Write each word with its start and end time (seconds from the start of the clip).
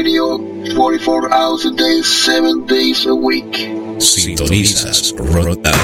radio 0.00 0.38
44 0.74 1.30
hours 1.30 1.66
a 1.66 1.70
day, 1.72 2.00
7 2.00 2.64
days 2.64 3.04
a 3.04 3.14
week. 3.14 3.68
Sintonizas 3.98 5.12
Rotan. 5.18 5.74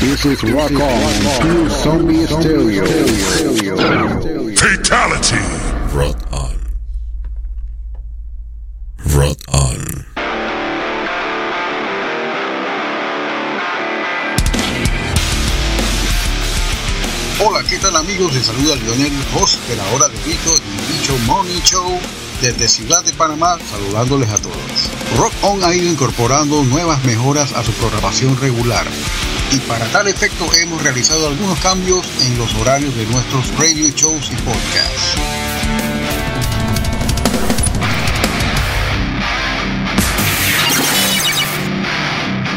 This 0.00 0.24
is 0.26 0.42
Rock 0.44 0.70
On 0.72 1.12
through 1.40 1.68
Zombie 1.70 2.26
Stereo. 2.26 2.84
Fatality. 4.86 5.42
Rock 5.92 6.16
on. 6.30 6.56
Rock 9.16 9.38
on. 9.52 10.06
Hola, 17.40 17.64
¿qué 17.68 17.78
tal 17.78 17.96
amigos? 17.96 18.32
Les 18.32 18.46
saluda 18.46 18.76
Lionel, 18.76 19.12
host 19.34 19.58
de 19.66 19.74
la 19.74 19.84
hora 19.92 20.06
de 20.06 20.18
Bicho, 20.18 20.54
el 20.54 20.86
Bicho 20.86 21.18
Morning 21.26 21.60
Show, 21.64 21.98
desde 22.40 22.68
Ciudad 22.68 23.02
de 23.04 23.12
Panamá, 23.12 23.58
saludándoles 23.70 24.30
a 24.30 24.38
todos. 24.38 24.56
Rock 25.16 25.32
On 25.42 25.64
ha 25.64 25.74
ido 25.74 25.90
incorporando 25.90 26.62
nuevas 26.64 27.02
mejoras 27.04 27.52
a 27.52 27.62
su 27.64 27.72
programación 27.72 28.38
regular. 28.38 28.86
Y 29.52 29.58
para 29.60 29.86
tal 29.86 30.08
efecto 30.08 30.46
hemos 30.54 30.82
realizado 30.82 31.28
algunos 31.28 31.58
cambios 31.60 32.06
en 32.22 32.38
los 32.38 32.54
horarios 32.56 32.94
de 32.96 33.06
nuestros 33.06 33.56
radio 33.56 33.88
shows 33.90 34.30
y 34.30 34.36
podcasts. 34.36 35.16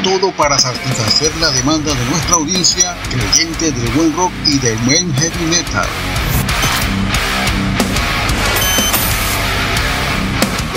todo 0.03 0.31
para 0.31 0.57
satisfacer 0.57 1.35
la 1.37 1.51
demanda 1.51 1.93
de 1.93 2.05
nuestra 2.05 2.35
audiencia 2.35 2.97
creyente 3.09 3.71
del 3.71 3.89
buen 3.91 4.15
rock 4.15 4.31
y 4.47 4.57
del 4.57 4.77
buen 4.79 5.13
heavy 5.13 5.45
metal. 5.45 5.87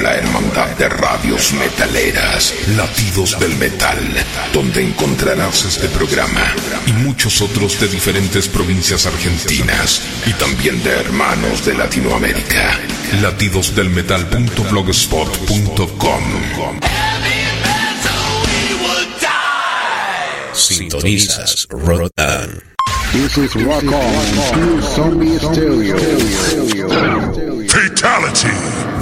La 0.00 0.14
Hermandad 0.14 0.68
de 0.76 0.88
Radios 0.88 1.52
Metaleras, 1.52 2.54
Latidos 2.76 3.38
del 3.38 3.54
Metal, 3.56 3.98
donde 4.52 4.82
encontrarás 4.82 5.64
este 5.64 5.86
programa 5.88 6.52
y 6.86 6.92
muchos 6.92 7.40
otros 7.40 7.80
de 7.80 7.88
diferentes 7.88 8.46
provincias 8.48 9.06
argentinas 9.06 10.02
y 10.26 10.32
también 10.32 10.82
de 10.82 10.90
hermanos 10.90 11.64
de 11.64 11.74
Latinoamérica. 11.74 12.78
Latidosdelmetal.blogspot.com 13.22 16.22
Sintonizas 20.52 21.68
Rotan. 21.70 22.60
This 23.12 23.38
is 23.38 23.54
Rock 23.54 23.84
On 23.84 24.24
through 24.52 24.82
Zombie 24.82 25.38
Stereo. 25.38 27.53
Fatality. 28.04 28.52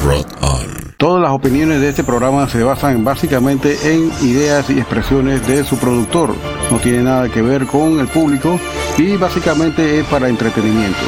Rock 0.04 0.28
on. 0.42 0.94
Todas 0.96 1.20
las 1.20 1.32
opiniones 1.32 1.80
de 1.80 1.88
este 1.88 2.04
programa 2.04 2.46
se 2.46 2.62
basan 2.62 3.04
básicamente 3.04 3.76
en 3.82 4.12
ideas 4.22 4.70
y 4.70 4.78
expresiones 4.78 5.44
de 5.48 5.64
su 5.64 5.76
productor. 5.76 6.32
No 6.70 6.78
tiene 6.78 7.02
nada 7.02 7.28
que 7.28 7.42
ver 7.42 7.66
con 7.66 7.98
el 7.98 8.06
público 8.06 8.60
y 8.96 9.16
básicamente 9.16 9.98
es 9.98 10.06
para 10.06 10.28
entretenimiento. 10.28 11.00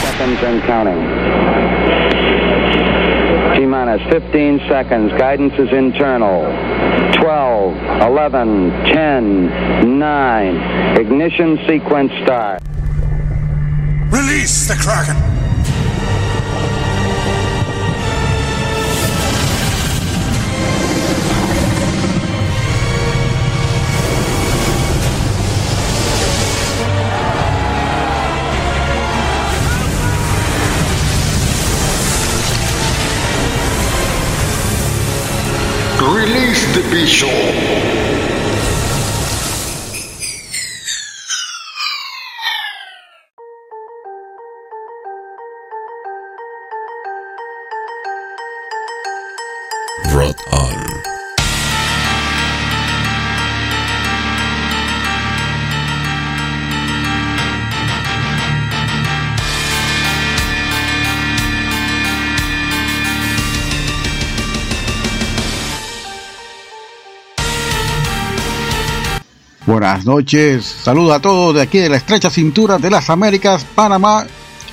seconds 0.00 0.42
and 0.42 0.64
counting. 0.64 0.98
T 3.54 3.66
minus 3.66 4.00
15 4.10 4.60
seconds. 4.70 5.12
Guidance 5.18 5.52
is 5.58 5.70
internal. 5.70 6.48
12, 7.20 7.76
11, 8.00 8.72
10, 8.90 9.98
9. 9.98 10.98
Ignition 10.98 11.58
sequence 11.66 12.10
start. 12.22 12.62
Release 14.10 14.66
the 14.66 14.76
Kraken. 14.76 15.37
Release 37.08 37.67
Buenas 69.88 70.04
noches, 70.04 70.66
saludos 70.66 71.16
a 71.16 71.22
todos 71.22 71.54
de 71.54 71.62
aquí 71.62 71.78
de 71.78 71.88
la 71.88 71.96
estrecha 71.96 72.28
cintura 72.28 72.76
de 72.76 72.90
las 72.90 73.08
Américas, 73.08 73.64
Panamá. 73.74 74.26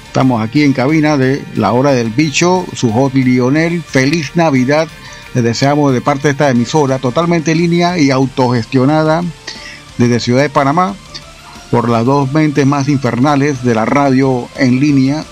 Estamos 0.07 0.43
aquí 0.43 0.61
en 0.61 0.73
cabina 0.73 1.15
de 1.15 1.41
La 1.55 1.71
Hora 1.71 1.93
del 1.93 2.09
Bicho, 2.09 2.65
su 2.75 2.91
hot 2.91 3.13
Lionel. 3.13 3.81
Feliz 3.81 4.35
Navidad. 4.35 4.89
Les 5.33 5.41
deseamos 5.41 5.93
de 5.93 6.01
parte 6.01 6.23
de 6.23 6.31
esta 6.33 6.49
emisora 6.49 6.99
totalmente 6.99 7.53
en 7.53 7.59
línea 7.59 7.97
y 7.97 8.11
autogestionada 8.11 9.23
desde 9.97 10.19
Ciudad 10.19 10.41
de 10.41 10.49
Panamá 10.49 10.95
por 11.71 11.87
las 11.87 12.03
dos 12.03 12.33
mentes 12.33 12.65
más 12.67 12.89
infernales 12.89 13.63
de 13.63 13.73
la 13.73 13.85
radio 13.85 14.49
en 14.57 14.81
línea. 14.81 15.23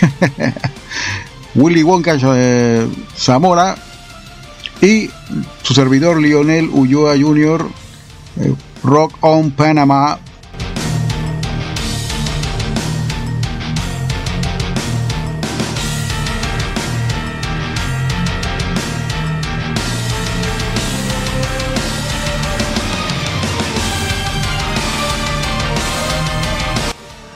Willy 1.54 1.82
Wonka 1.82 2.16
eh, 2.36 2.88
Zamora 3.14 3.76
y 4.80 5.10
su 5.60 5.74
servidor 5.74 6.22
Lionel 6.22 6.70
Ulloa 6.72 7.18
Jr. 7.18 7.68
eh, 8.40 8.54
Rock 8.86 9.18
on 9.20 9.50
Panama. 9.50 10.16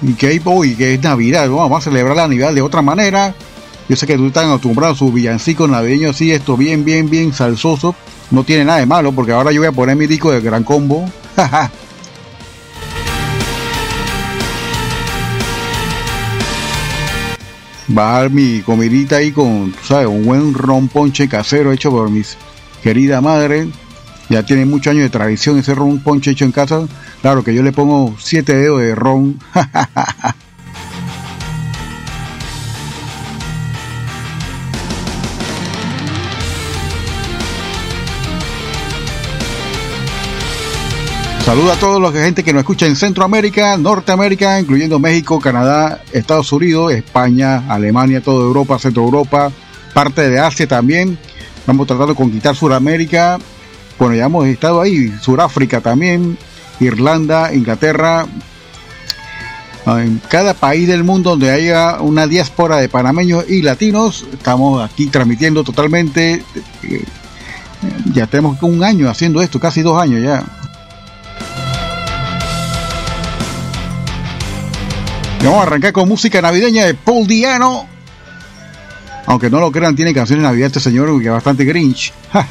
Y 0.02 0.38
Boy, 0.38 0.76
que 0.76 0.94
es 0.94 1.02
Navidad, 1.02 1.48
vamos 1.50 1.78
a 1.78 1.80
celebrar 1.80 2.16
la 2.16 2.22
Navidad 2.22 2.54
de 2.54 2.62
otra 2.62 2.80
manera. 2.80 3.34
Yo 3.88 3.96
sé 3.96 4.06
que 4.06 4.16
tú 4.16 4.28
estás 4.28 4.44
acostumbrado 4.44 4.92
a 4.92 4.96
sus 4.96 5.12
villancicos 5.12 5.68
navideños 5.68 6.14
así, 6.14 6.30
esto 6.30 6.56
bien, 6.56 6.84
bien, 6.84 7.10
bien 7.10 7.32
salsoso. 7.32 7.96
No 8.30 8.44
tiene 8.44 8.64
nada 8.64 8.78
de 8.78 8.86
malo, 8.86 9.10
porque 9.10 9.32
ahora 9.32 9.50
yo 9.50 9.60
voy 9.60 9.68
a 9.68 9.72
poner 9.72 9.96
mi 9.96 10.06
disco 10.06 10.30
de 10.30 10.40
gran 10.40 10.62
combo, 10.62 11.04
Dar 17.88 18.30
mi 18.30 18.60
comidita 18.60 19.16
ahí 19.16 19.32
con, 19.32 19.74
sabes, 19.82 20.06
un 20.06 20.24
buen 20.24 20.54
ron 20.54 20.86
ponche 20.88 21.28
casero 21.28 21.72
hecho 21.72 21.90
por 21.90 22.08
mis 22.10 22.36
querida 22.82 23.20
madre. 23.20 23.68
Ya 24.28 24.44
tiene 24.44 24.64
muchos 24.64 24.92
años 24.92 25.02
de 25.02 25.10
tradición 25.10 25.58
ese 25.58 25.74
ron 25.74 26.00
ponche 26.00 26.30
hecho 26.30 26.44
en 26.44 26.52
casa. 26.52 26.86
Claro 27.20 27.42
que 27.42 27.52
yo 27.54 27.62
le 27.62 27.72
pongo 27.72 28.14
siete 28.18 28.54
dedos 28.54 28.80
de 28.80 28.94
ron. 28.94 29.40
Saludos 41.50 41.76
a 41.76 41.80
todos 41.80 42.00
los 42.00 42.12
gente 42.12 42.44
que 42.44 42.52
nos 42.52 42.60
escucha 42.60 42.86
en 42.86 42.94
Centroamérica, 42.94 43.76
Norteamérica, 43.76 44.60
incluyendo 44.60 45.00
México, 45.00 45.40
Canadá, 45.40 46.00
Estados 46.12 46.52
Unidos, 46.52 46.92
España, 46.92 47.64
Alemania, 47.68 48.20
toda 48.20 48.44
Europa, 48.44 48.78
Centro 48.78 49.02
Europa, 49.02 49.50
parte 49.92 50.30
de 50.30 50.38
Asia 50.38 50.68
también. 50.68 51.18
Vamos 51.66 51.88
tratando 51.88 52.12
de 52.12 52.16
conquistar 52.16 52.54
Sudamérica. 52.54 53.38
Bueno, 53.98 54.14
ya 54.14 54.26
hemos 54.26 54.46
estado 54.46 54.80
ahí, 54.80 55.12
Sudáfrica 55.20 55.80
también, 55.80 56.38
Irlanda, 56.78 57.52
Inglaterra. 57.52 58.26
En 59.86 60.22
cada 60.28 60.54
país 60.54 60.86
del 60.86 61.02
mundo 61.02 61.30
donde 61.30 61.50
haya 61.50 62.00
una 62.00 62.28
diáspora 62.28 62.76
de 62.76 62.88
panameños 62.88 63.44
y 63.50 63.62
latinos, 63.62 64.24
estamos 64.32 64.88
aquí 64.88 65.08
transmitiendo 65.08 65.64
totalmente. 65.64 66.44
Eh, 66.84 67.04
ya 68.14 68.28
tenemos 68.28 68.62
un 68.62 68.84
año 68.84 69.10
haciendo 69.10 69.42
esto, 69.42 69.58
casi 69.58 69.82
dos 69.82 70.00
años 70.00 70.22
ya. 70.22 70.59
Vamos 75.44 75.60
a 75.60 75.62
arrancar 75.62 75.92
con 75.92 76.08
música 76.08 76.42
navideña 76.42 76.86
de 76.86 76.94
Paul 76.94 77.26
Diano. 77.26 77.86
Aunque 79.26 79.50
no 79.50 79.60
lo 79.60 79.70
crean, 79.70 79.94
tiene 79.94 80.12
canciones 80.12 80.42
de 80.42 80.48
Navidad 80.48 80.66
este 80.66 80.80
señor 80.80 81.18
que 81.20 81.26
es 81.26 81.32
bastante 81.32 81.64
grinch. 81.64 82.12
vamos 82.32 82.48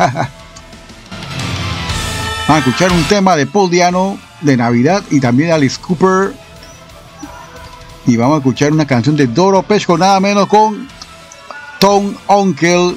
a 2.48 2.58
escuchar 2.60 2.92
un 2.92 3.04
tema 3.04 3.36
de 3.36 3.46
Paul 3.46 3.70
Diano 3.70 4.18
de 4.42 4.58
Navidad 4.58 5.04
y 5.10 5.20
también 5.20 5.52
Alice 5.52 5.80
Cooper. 5.80 6.34
Y 8.08 8.18
vamos 8.18 8.36
a 8.36 8.38
escuchar 8.40 8.72
una 8.72 8.88
canción 8.88 9.16
de 9.16 9.28
Doro 9.28 9.62
Pesco, 9.62 9.98
nada 9.98 10.20
menos 10.20 10.48
con 10.48 10.88
Tom 11.80 12.16
Uncle 12.28 12.96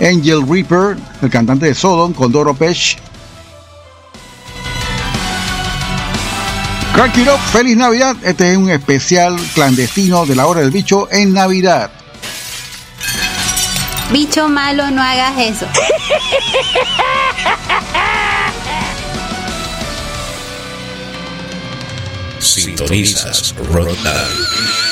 Angel 0.00 0.46
Reaper, 0.48 0.96
el 1.22 1.30
cantante 1.30 1.66
de 1.66 1.74
Sodom, 1.74 2.12
con 2.12 2.32
Doro 2.32 2.54
Pesh. 2.54 2.98
Crank 6.94 7.18
it 7.18 7.26
up, 7.26 7.40
feliz 7.50 7.76
Navidad. 7.76 8.14
Este 8.22 8.52
es 8.52 8.56
un 8.56 8.70
especial 8.70 9.36
clandestino 9.52 10.26
de 10.26 10.36
la 10.36 10.46
hora 10.46 10.60
del 10.60 10.70
bicho 10.70 11.08
en 11.10 11.32
Navidad. 11.32 11.90
Bicho 14.12 14.48
malo, 14.48 14.88
no 14.92 15.02
hagas 15.02 15.36
eso. 15.38 15.66
Sintonizas 22.38 23.56
Rotan. 23.72 24.83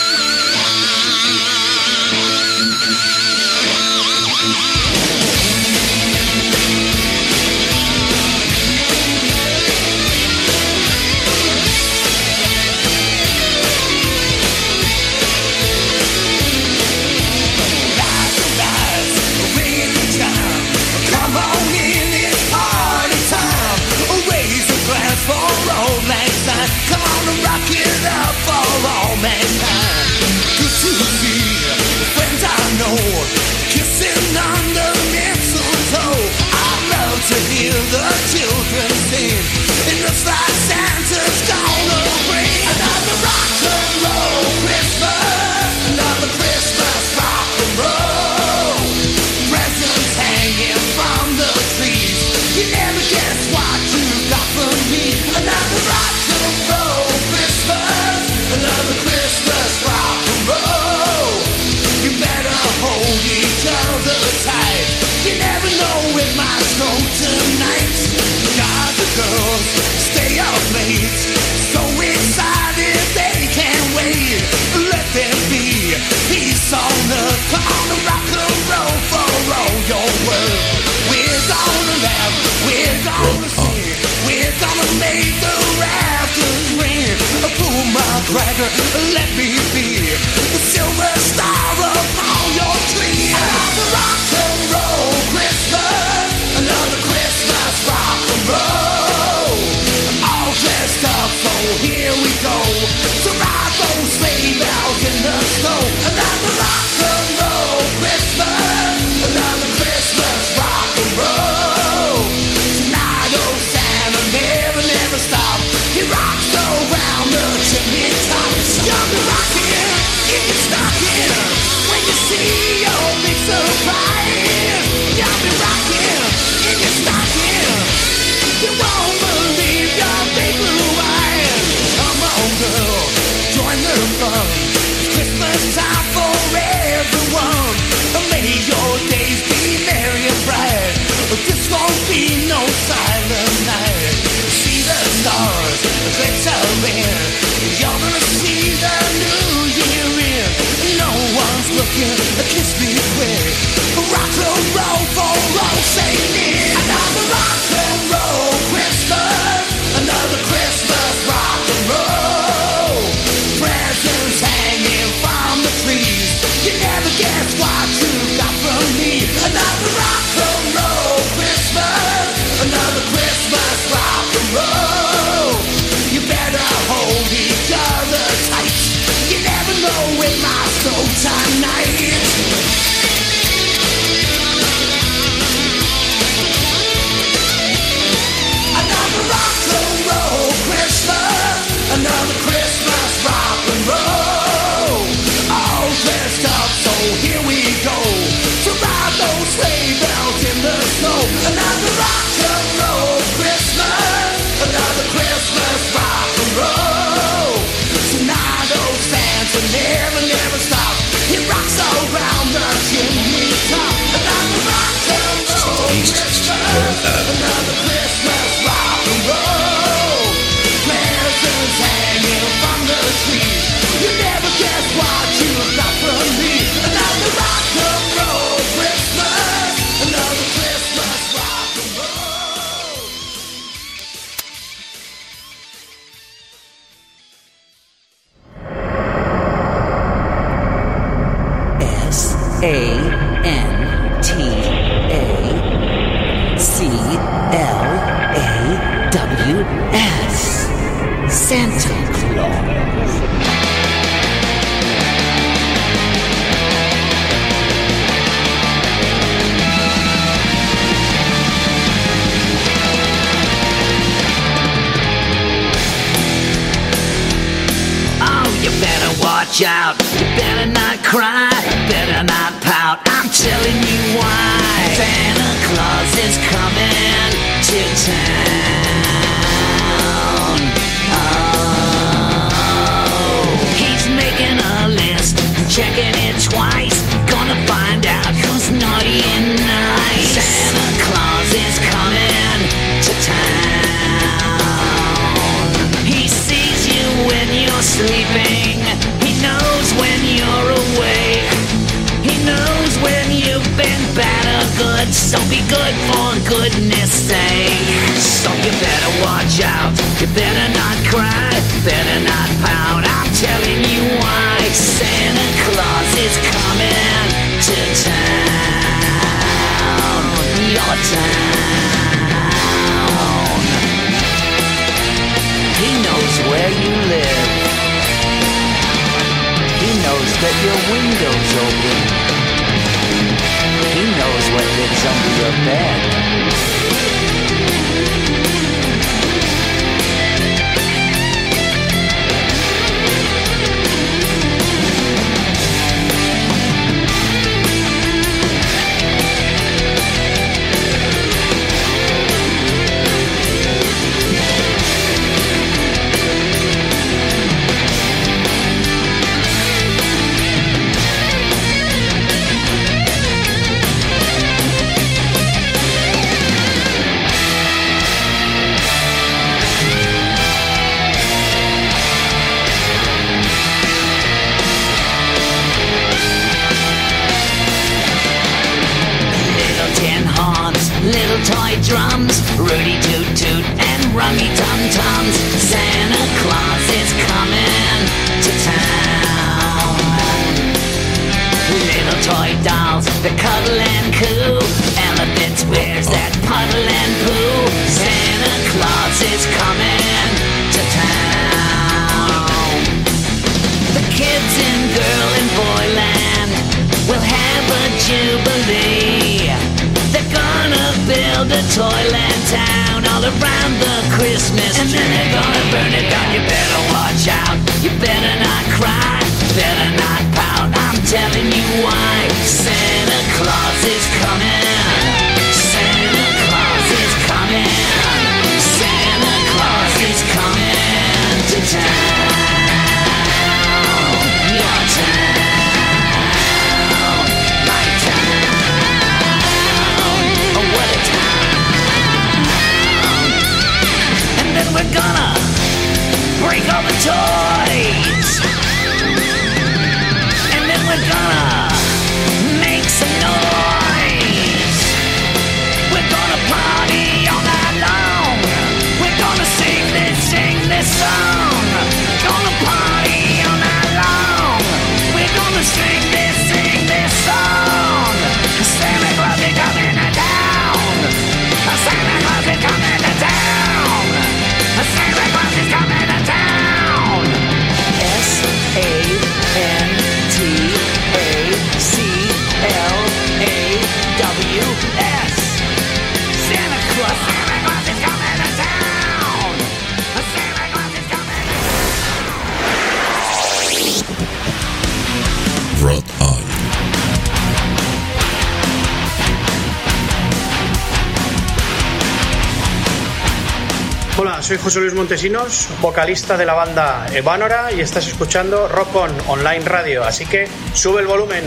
José 504.63 504.79
Luis 504.79 504.95
Montesinos, 504.95 505.69
vocalista 505.81 506.37
de 506.37 506.47
la 506.47 506.55
banda 506.55 507.07
Evánora 507.13 507.73
y 507.73 507.81
estás 507.81 508.07
escuchando 508.07 508.69
Rock 508.69 508.95
On 508.95 509.11
Online 509.27 509.65
Radio, 509.65 510.05
así 510.05 510.25
que 510.25 510.47
sube 510.73 511.01
el 511.01 511.09
volumen. 511.09 511.43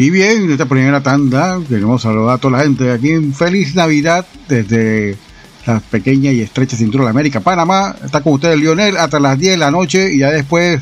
Y 0.00 0.08
bien, 0.08 0.44
en 0.44 0.52
esta 0.52 0.64
primera 0.64 1.02
tanda 1.02 1.60
queremos 1.68 2.00
saludar 2.00 2.36
a 2.36 2.38
toda 2.38 2.56
la 2.56 2.64
gente 2.64 2.84
de 2.84 2.92
aquí 2.94 3.32
Feliz 3.34 3.74
Navidad 3.74 4.24
desde 4.48 5.18
la 5.66 5.80
pequeña 5.80 6.32
y 6.32 6.40
estrecha 6.40 6.74
cintura 6.74 7.04
de 7.04 7.10
América, 7.10 7.40
Panamá. 7.40 7.94
Está 8.02 8.22
con 8.22 8.32
ustedes 8.32 8.58
Lionel 8.58 8.96
hasta 8.96 9.20
las 9.20 9.38
10 9.38 9.52
de 9.52 9.58
la 9.58 9.70
noche 9.70 10.14
y 10.14 10.20
ya 10.20 10.30
después 10.30 10.80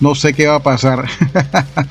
no 0.00 0.16
sé 0.16 0.34
qué 0.34 0.48
va 0.48 0.56
a 0.56 0.62
pasar. 0.64 1.06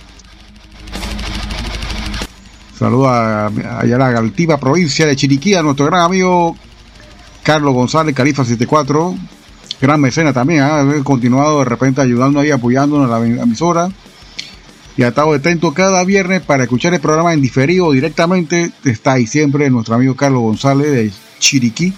Saludo 2.77 3.07
a, 3.07 3.45
allá 3.45 3.97
la 3.97 4.07
altiva 4.07 4.59
provincia 4.59 5.05
de 5.05 5.15
Chiriquí, 5.15 5.55
a 5.55 5.63
nuestro 5.63 5.85
gran 5.85 6.01
amigo 6.01 6.57
Carlos 7.43 7.73
González, 7.73 8.13
Califa 8.13 8.43
74, 8.43 9.15
gran 9.79 10.01
mecena 10.01 10.33
también, 10.33 10.63
ha 10.63 11.01
continuado 11.05 11.59
de 11.59 11.65
repente 11.65 12.01
ayudando 12.01 12.41
ahí, 12.41 12.51
apoyándonos 12.51 13.09
a 13.09 13.19
la 13.19 13.25
emisora 13.25 13.89
y 14.97 15.04
ha 15.04 15.10
estado 15.10 15.34
atento 15.34 15.73
cada 15.73 16.04
viernes 16.04 16.41
para 16.41 16.63
escuchar 16.63 16.93
el 16.93 16.99
programa 16.99 17.34
en 17.34 17.41
diferido 17.41 17.91
directamente. 17.91 18.71
Está 18.84 19.13
ahí 19.13 19.27
siempre 19.27 19.69
nuestro 19.69 19.95
amigo 19.95 20.15
Carlos 20.15 20.41
González 20.41 20.91
de 20.91 21.12
Chiriquí, 21.39 21.93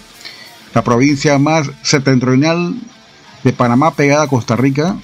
la 0.74 0.82
provincia 0.82 1.38
más 1.38 1.70
septentrional 1.82 2.74
de 3.42 3.52
Panamá, 3.52 3.94
pegada 3.94 4.24
a 4.24 4.28
Costa 4.28 4.56
Rica. 4.56 4.96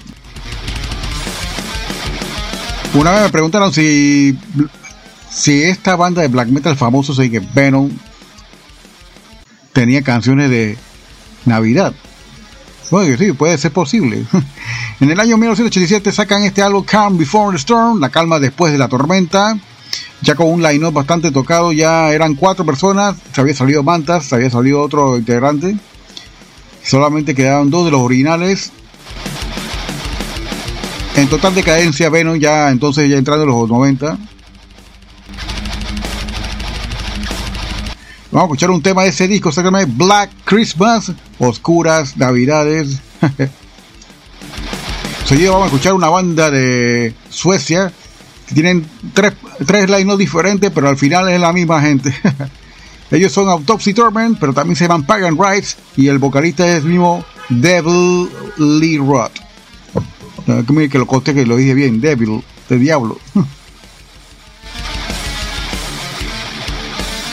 Una 2.93 3.11
vez 3.11 3.21
me 3.23 3.29
preguntaron 3.29 3.71
si, 3.71 4.37
si 5.29 5.63
esta 5.63 5.95
banda 5.95 6.21
de 6.21 6.27
black 6.27 6.49
metal 6.49 6.75
famoso, 6.75 7.15
que 7.15 7.41
Venom, 7.53 7.89
tenía 9.71 10.01
canciones 10.01 10.49
de 10.49 10.77
Navidad. 11.45 11.93
Bueno, 12.91 13.15
sí, 13.17 13.31
puede 13.31 13.57
ser 13.57 13.71
posible. 13.71 14.25
En 14.99 15.09
el 15.09 15.19
año 15.19 15.35
1987 15.35 16.11
sacan 16.11 16.43
este 16.43 16.61
álbum 16.61 16.83
Calm 16.83 17.17
Before 17.17 17.51
the 17.51 17.57
Storm, 17.57 17.99
La 17.99 18.09
calma 18.09 18.37
después 18.37 18.71
de 18.71 18.77
la 18.77 18.87
tormenta, 18.87 19.57
ya 20.21 20.35
con 20.35 20.47
un 20.47 20.61
line-up 20.61 20.93
bastante 20.93 21.31
tocado, 21.31 21.71
ya 21.71 22.11
eran 22.11 22.35
cuatro 22.35 22.63
personas, 22.63 23.15
se 23.33 23.41
había 23.41 23.55
salido 23.55 23.81
Mantas, 23.81 24.25
se 24.25 24.35
había 24.35 24.51
salido 24.51 24.79
otro 24.79 25.17
integrante, 25.17 25.75
solamente 26.83 27.33
quedaban 27.33 27.71
dos 27.71 27.85
de 27.85 27.91
los 27.91 28.01
originales. 28.01 28.71
En 31.15 31.27
total 31.27 31.55
decadencia 31.55 32.11
Venom 32.11 32.37
ya 32.37 32.69
entonces 32.69 33.09
ya 33.09 33.17
entrando 33.17 33.43
en 33.45 33.49
los 33.49 33.69
90. 33.69 34.05
Vamos 38.29 38.43
a 38.43 38.45
escuchar 38.45 38.69
un 38.69 38.83
tema 38.83 39.01
de 39.01 39.09
ese 39.09 39.27
disco, 39.27 39.51
se 39.51 39.63
llama 39.63 39.79
Black 39.87 40.29
Christmas, 40.45 41.11
Oscuras 41.41 42.17
Navidades. 42.17 42.99
Seguido 45.25 45.53
vamos 45.53 45.65
a 45.65 45.67
escuchar 45.67 45.93
una 45.93 46.09
banda 46.09 46.51
de 46.51 47.15
Suecia 47.29 47.91
que 48.47 48.53
tienen 48.53 48.85
tres, 49.13 49.33
tres 49.65 49.89
line 49.89 50.17
diferentes, 50.17 50.69
pero 50.71 50.87
al 50.87 50.97
final 50.97 51.29
es 51.29 51.39
la 51.39 51.51
misma 51.51 51.81
gente. 51.81 52.13
Ellos 53.11 53.31
son 53.31 53.49
Autopsy 53.49 53.93
Torment, 53.93 54.37
pero 54.39 54.53
también 54.53 54.75
se 54.75 54.85
llaman 54.85 55.03
Pagan 55.03 55.37
Rights 55.37 55.77
y 55.97 56.07
el 56.07 56.19
vocalista 56.19 56.67
es 56.67 56.83
el 56.83 56.89
mismo 56.89 57.25
Devil 57.49 58.29
Lee 58.57 58.97
Roth. 58.97 59.31
Eh, 60.47 60.89
Que 60.89 60.97
lo 60.97 61.07
conté 61.07 61.33
que 61.33 61.45
lo 61.45 61.55
dije 61.57 61.73
bien, 61.73 62.01
Devil, 62.01 62.43
de 62.69 62.77
diablo. 62.77 63.17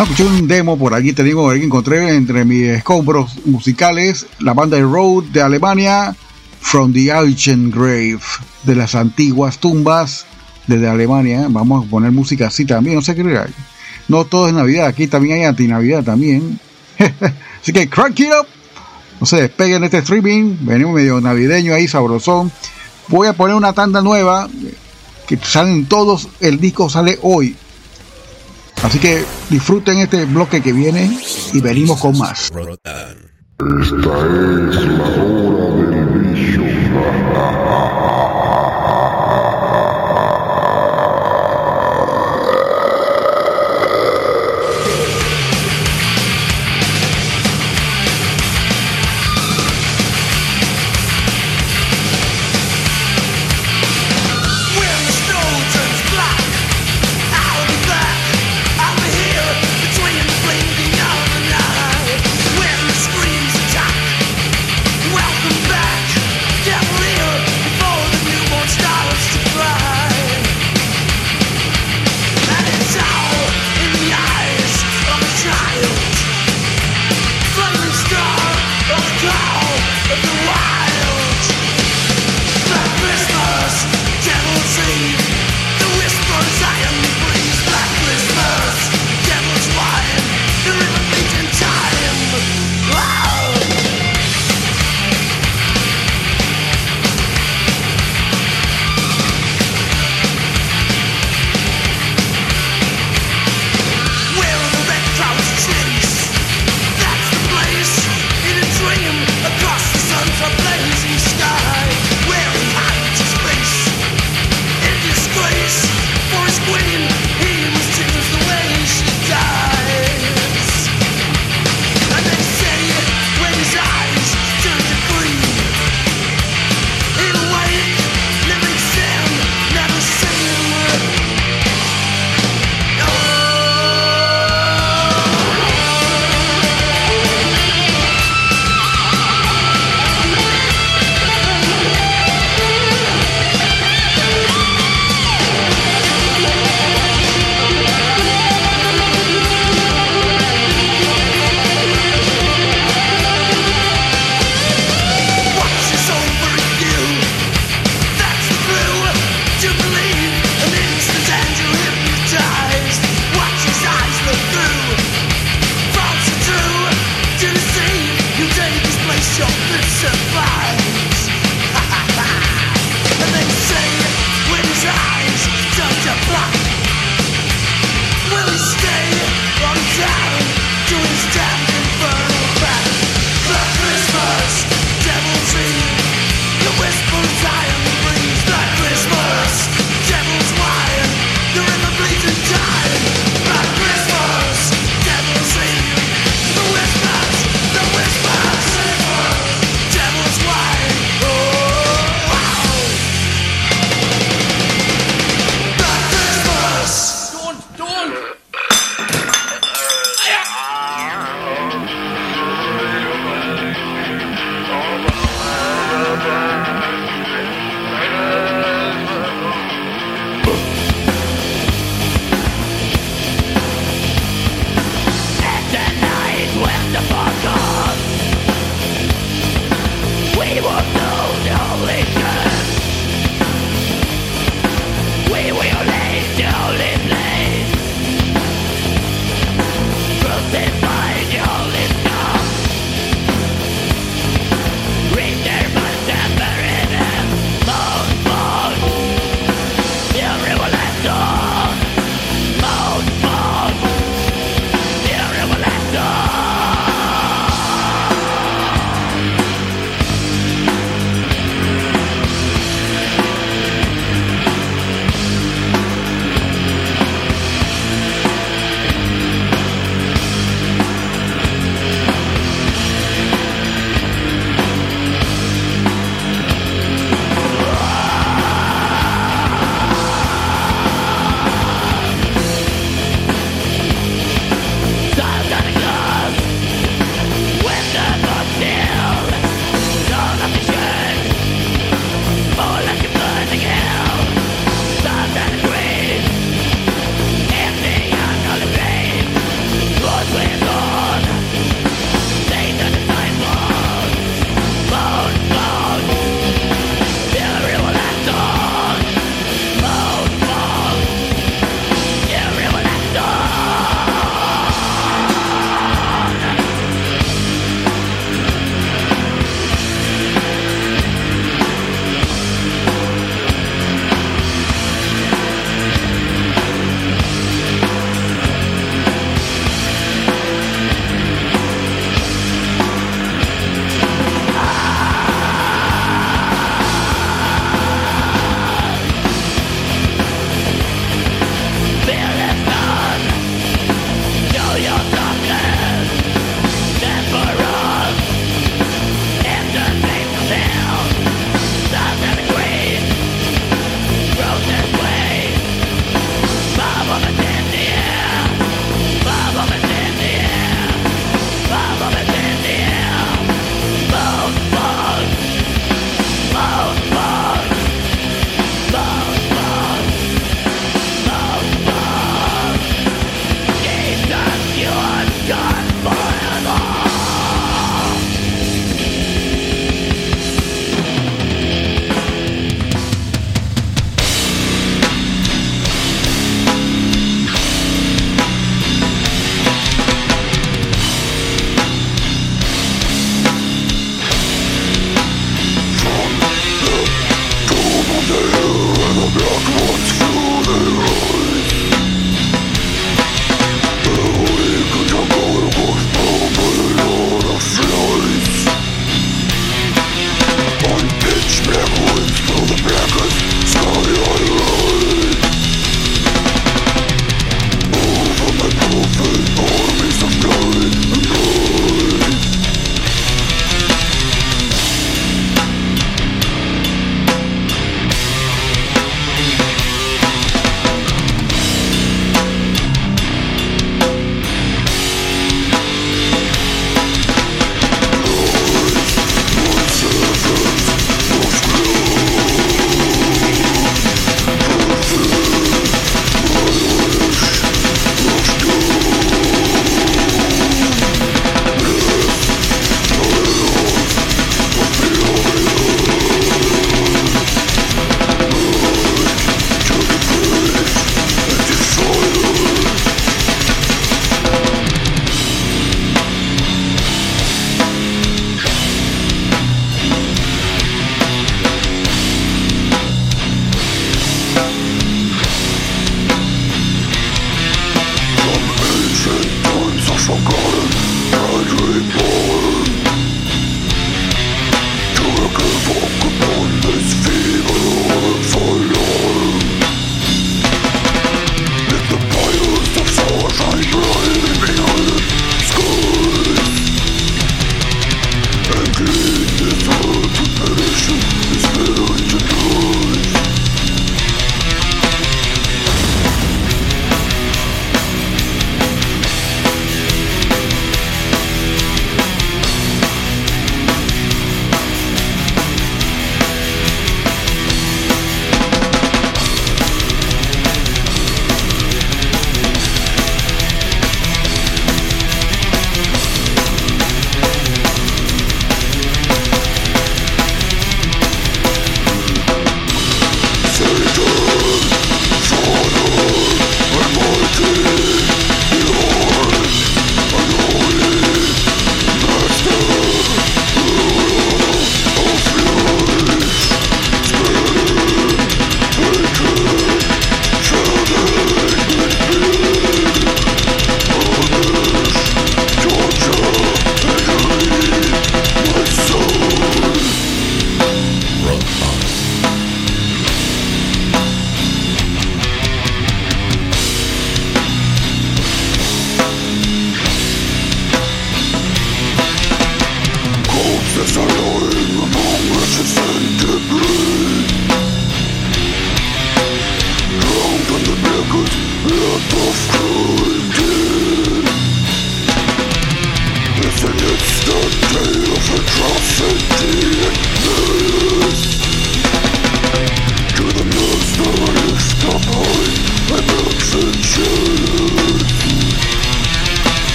Ah, 0.00 0.04
escuché 0.04 0.24
un 0.24 0.48
demo 0.48 0.78
por 0.78 0.94
allí, 0.94 1.12
te 1.12 1.22
digo, 1.22 1.50
que 1.50 1.62
encontré 1.62 2.16
entre 2.16 2.46
mis 2.46 2.68
escombros 2.68 3.36
musicales 3.44 4.26
la 4.38 4.54
banda 4.54 4.78
de 4.78 4.82
Road 4.82 5.24
de 5.24 5.42
Alemania, 5.42 6.16
From 6.58 6.90
the 6.94 7.12
Ancient 7.12 7.74
Grave, 7.74 8.18
de 8.62 8.76
las 8.76 8.94
antiguas 8.94 9.58
tumbas 9.58 10.24
desde 10.66 10.88
Alemania. 10.88 11.48
Vamos 11.50 11.84
a 11.84 11.90
poner 11.90 12.12
música 12.12 12.46
así 12.46 12.64
también, 12.64 12.96
no 12.96 13.02
sé 13.02 13.14
qué 13.14 13.20
hay. 13.20 13.52
No 14.08 14.24
todo 14.24 14.48
es 14.48 14.54
Navidad, 14.54 14.86
aquí 14.86 15.06
también 15.06 15.36
hay 15.36 15.44
anti-Navidad 15.44 16.02
también. 16.02 16.58
así 17.60 17.70
que 17.70 17.86
crank 17.90 18.18
it 18.20 18.28
up. 18.28 18.46
No 19.20 19.26
se 19.26 19.36
despeguen 19.36 19.82
de 19.82 19.88
este 19.88 19.98
streaming, 19.98 20.56
venimos 20.62 20.94
medio 20.94 21.20
navideño 21.20 21.74
ahí, 21.74 21.86
sabrosón. 21.86 22.50
Voy 23.08 23.28
a 23.28 23.34
poner 23.34 23.54
una 23.54 23.74
tanda 23.74 24.00
nueva, 24.00 24.48
que 25.26 25.36
salen 25.36 25.84
todos, 25.84 26.30
el 26.40 26.58
disco 26.58 26.88
sale 26.88 27.18
hoy. 27.20 27.54
Así 28.82 28.98
que 28.98 29.24
disfruten 29.50 29.98
este 29.98 30.24
bloque 30.24 30.62
que 30.62 30.72
viene 30.72 31.10
y 31.52 31.60
venimos 31.60 32.00
con 32.00 32.16
más. 32.16 32.50
Esta 32.50 33.12
es 33.60 33.92
la 33.92 34.16
hora 34.16 35.79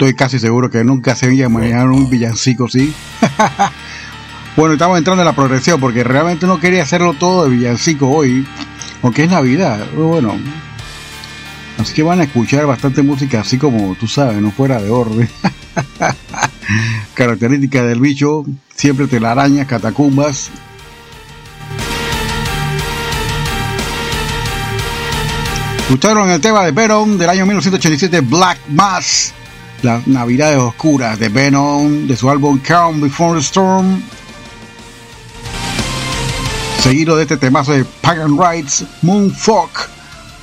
Estoy 0.00 0.14
casi 0.14 0.38
seguro 0.38 0.70
que 0.70 0.82
nunca 0.82 1.14
se 1.14 1.26
había 1.26 1.50
manejado 1.50 1.92
un 1.92 2.08
villancico 2.08 2.64
así. 2.64 2.94
bueno, 4.56 4.72
estamos 4.72 4.96
entrando 4.96 5.20
en 5.20 5.26
la 5.26 5.34
progresión 5.34 5.78
porque 5.78 6.02
realmente 6.02 6.46
no 6.46 6.58
quería 6.58 6.84
hacerlo 6.84 7.12
todo 7.12 7.44
de 7.44 7.50
villancico 7.50 8.08
hoy, 8.08 8.46
aunque 9.02 9.24
es 9.24 9.30
Navidad. 9.30 9.86
Bueno, 9.94 10.38
así 11.76 11.92
que 11.92 12.02
van 12.02 12.18
a 12.18 12.24
escuchar 12.24 12.64
bastante 12.64 13.02
música 13.02 13.40
así 13.40 13.58
como 13.58 13.94
tú 13.94 14.08
sabes, 14.08 14.40
no 14.40 14.50
fuera 14.50 14.80
de 14.80 14.88
orden. 14.88 15.28
Característica 17.12 17.82
del 17.82 18.00
bicho, 18.00 18.46
siempre 18.74 19.06
telarañas, 19.06 19.66
catacumbas. 19.66 20.50
Escucharon 25.80 26.30
el 26.30 26.40
tema 26.40 26.64
de 26.64 26.72
Venom 26.72 27.18
del 27.18 27.28
año 27.28 27.44
1987, 27.44 28.22
Black 28.22 28.60
Mass, 28.68 29.34
las 29.82 30.06
navidades 30.06 30.58
oscuras 30.58 31.18
de 31.18 31.28
Venom, 31.28 32.06
de 32.06 32.16
su 32.16 32.28
álbum 32.28 32.58
Calm 32.58 33.00
Before 33.00 33.34
the 33.34 33.40
Storm. 33.40 34.02
Seguido 36.82 37.16
de 37.16 37.22
este 37.22 37.36
temazo 37.36 37.72
de 37.72 37.84
Pagan 37.84 38.38
Rights, 38.38 38.84
Moonfog, 39.02 39.70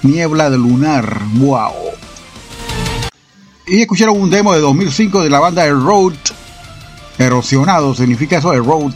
Niebla 0.04 0.50
de 0.50 0.58
Lunar, 0.58 1.20
wow. 1.36 1.74
Y 3.66 3.82
escucharon 3.82 4.22
un 4.22 4.30
demo 4.30 4.54
de 4.54 4.60
2005 4.60 5.24
de 5.24 5.30
la 5.30 5.40
banda 5.40 5.68
Road, 5.70 6.14
erosionado, 7.18 7.94
significa 7.96 8.38
eso, 8.38 8.54
Road. 8.54 8.94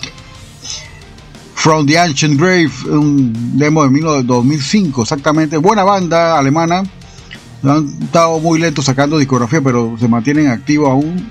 From 1.55 1.85
the 1.85 1.99
Ancient 1.99 2.39
Grave, 2.39 2.71
un 2.89 3.57
demo 3.57 3.83
de 3.85 4.23
2005, 4.23 5.03
exactamente. 5.03 5.57
Buena 5.57 5.83
banda 5.83 6.37
alemana. 6.37 6.83
Han 7.63 7.95
estado 8.01 8.39
muy 8.39 8.59
lentos 8.59 8.85
sacando 8.85 9.17
discografía, 9.17 9.61
pero 9.61 9.95
se 9.99 10.07
mantienen 10.07 10.47
activos 10.47 10.89
aún. 10.89 11.29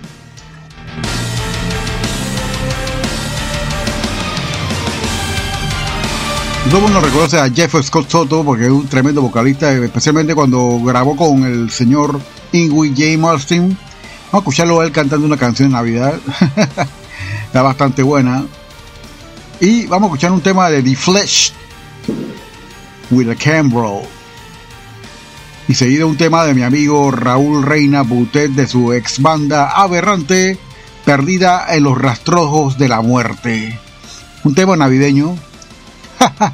Todo 6.70 6.82
mundo 6.82 7.00
reconoce 7.00 7.36
a 7.36 7.50
Jeff 7.50 7.74
Scott 7.82 8.08
Soto 8.08 8.44
porque 8.44 8.66
es 8.66 8.70
un 8.70 8.86
tremendo 8.86 9.22
vocalista, 9.22 9.72
especialmente 9.72 10.36
cuando 10.36 10.80
grabó 10.84 11.16
con 11.16 11.42
el 11.42 11.68
señor 11.68 12.20
Ingrid 12.52 12.92
J. 12.96 13.18
Martin. 13.18 13.76
Vamos 14.30 14.34
a 14.34 14.38
escucharlo 14.38 14.80
a 14.80 14.84
él 14.84 14.92
cantando 14.92 15.26
una 15.26 15.36
canción 15.36 15.70
de 15.70 15.74
Navidad. 15.74 16.14
Está 17.46 17.62
bastante 17.62 18.04
buena. 18.04 18.44
Y 19.58 19.86
vamos 19.86 20.06
a 20.06 20.14
escuchar 20.14 20.30
un 20.30 20.42
tema 20.42 20.70
de 20.70 20.80
The 20.80 20.94
Flesh 20.94 21.52
with 23.10 23.28
a 23.28 23.34
Campbell. 23.34 24.06
Y 25.70 25.74
seguido 25.74 26.08
un 26.08 26.16
tema 26.16 26.44
de 26.44 26.52
mi 26.52 26.62
amigo 26.64 27.12
Raúl 27.12 27.62
Reina 27.62 28.02
Butet 28.02 28.50
de 28.50 28.66
su 28.66 28.92
ex 28.92 29.22
banda 29.22 29.70
Aberrante, 29.70 30.58
Perdida 31.04 31.64
en 31.72 31.84
los 31.84 31.96
rastrojos 31.96 32.76
de 32.76 32.88
la 32.88 33.02
muerte. 33.02 33.78
Un 34.42 34.56
tema 34.56 34.76
navideño. 34.76 35.36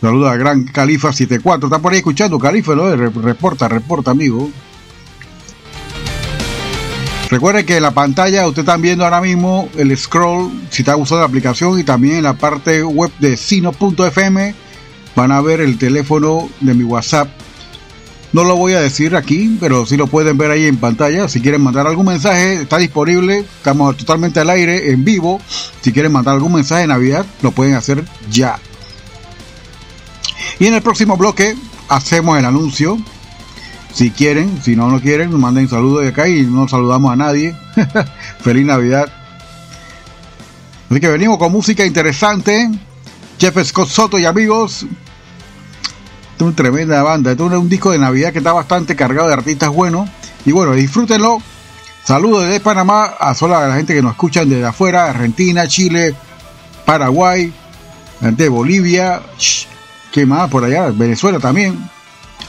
Saludos 0.00 0.30
a 0.30 0.36
Gran 0.36 0.62
Califa 0.66 1.12
74. 1.12 1.66
Está 1.66 1.80
por 1.80 1.92
ahí 1.92 1.98
escuchando 1.98 2.38
Califa, 2.38 2.76
¿no? 2.76 2.94
Reporta, 2.94 3.66
reporta, 3.66 4.12
amigo. 4.12 4.48
Recuerden 7.28 7.66
que 7.66 7.76
en 7.76 7.82
la 7.82 7.90
pantalla 7.90 8.46
usted 8.46 8.62
está 8.62 8.76
viendo 8.76 9.04
ahora 9.04 9.20
mismo 9.20 9.68
el 9.76 9.96
scroll 9.96 10.50
si 10.70 10.82
está 10.82 10.96
usando 10.96 11.22
la 11.22 11.26
aplicación 11.26 11.78
y 11.78 11.82
también 11.82 12.18
en 12.18 12.22
la 12.22 12.34
parte 12.34 12.84
web 12.84 13.10
de 13.18 13.36
sino.fm 13.36 14.54
van 15.16 15.32
a 15.32 15.40
ver 15.40 15.60
el 15.60 15.76
teléfono 15.76 16.48
de 16.60 16.74
mi 16.74 16.84
WhatsApp. 16.84 17.28
No 18.32 18.44
lo 18.44 18.54
voy 18.54 18.74
a 18.74 18.80
decir 18.80 19.16
aquí, 19.16 19.56
pero 19.58 19.86
sí 19.86 19.96
lo 19.96 20.06
pueden 20.06 20.36
ver 20.36 20.50
ahí 20.50 20.66
en 20.66 20.76
pantalla. 20.76 21.26
Si 21.26 21.40
quieren 21.40 21.62
mandar 21.62 21.86
algún 21.86 22.06
mensaje, 22.06 22.62
está 22.62 22.76
disponible. 22.76 23.38
Estamos 23.38 23.96
totalmente 23.96 24.40
al 24.40 24.50
aire, 24.50 24.92
en 24.92 25.04
vivo. 25.04 25.40
Si 25.80 25.90
quieren 25.90 26.12
mandar 26.12 26.34
algún 26.34 26.52
mensaje 26.52 26.82
de 26.82 26.88
Navidad, 26.88 27.24
lo 27.42 27.52
pueden 27.52 27.74
hacer 27.74 28.04
ya. 28.30 28.58
Y 30.58 30.66
en 30.66 30.74
el 30.74 30.82
próximo 30.82 31.16
bloque 31.16 31.56
hacemos 31.88 32.38
el 32.38 32.44
anuncio 32.44 32.98
si 33.96 34.10
quieren, 34.10 34.60
si 34.62 34.76
no, 34.76 34.90
no 34.90 35.00
quieren, 35.00 35.30
nos 35.30 35.40
manden 35.40 35.70
saludos 35.70 36.02
de 36.02 36.10
acá 36.10 36.28
y 36.28 36.42
no 36.42 36.68
saludamos 36.68 37.10
a 37.10 37.16
nadie. 37.16 37.56
Feliz 38.40 38.66
Navidad. 38.66 39.10
Así 40.90 41.00
que 41.00 41.08
venimos 41.08 41.38
con 41.38 41.50
música 41.50 41.82
interesante. 41.86 42.70
Jeff 43.38 43.56
Scott 43.64 43.88
Soto 43.88 44.18
y 44.18 44.26
amigos. 44.26 44.82
es 44.82 46.42
una 46.42 46.54
tremenda 46.54 47.02
banda. 47.02 47.30
Esto 47.30 47.46
es 47.46 47.54
un 47.54 47.70
disco 47.70 47.90
de 47.90 47.98
Navidad 47.98 48.32
que 48.32 48.38
está 48.38 48.52
bastante 48.52 48.94
cargado 48.94 49.28
de 49.28 49.34
artistas 49.34 49.70
buenos. 49.70 50.10
Y 50.44 50.52
bueno, 50.52 50.72
disfrútenlo. 50.72 51.38
Saludos 52.04 52.44
desde 52.44 52.60
Panamá 52.60 53.14
a 53.18 53.34
sola 53.34 53.66
la 53.66 53.76
gente 53.76 53.94
que 53.94 54.02
nos 54.02 54.12
escuchan 54.12 54.46
desde 54.46 54.66
afuera, 54.66 55.08
Argentina, 55.08 55.66
Chile, 55.66 56.14
Paraguay, 56.84 57.50
de 58.20 58.48
Bolivia, 58.50 59.22
¿qué 60.12 60.26
más 60.26 60.50
por 60.50 60.64
allá? 60.64 60.90
Venezuela 60.90 61.38
también. 61.38 61.78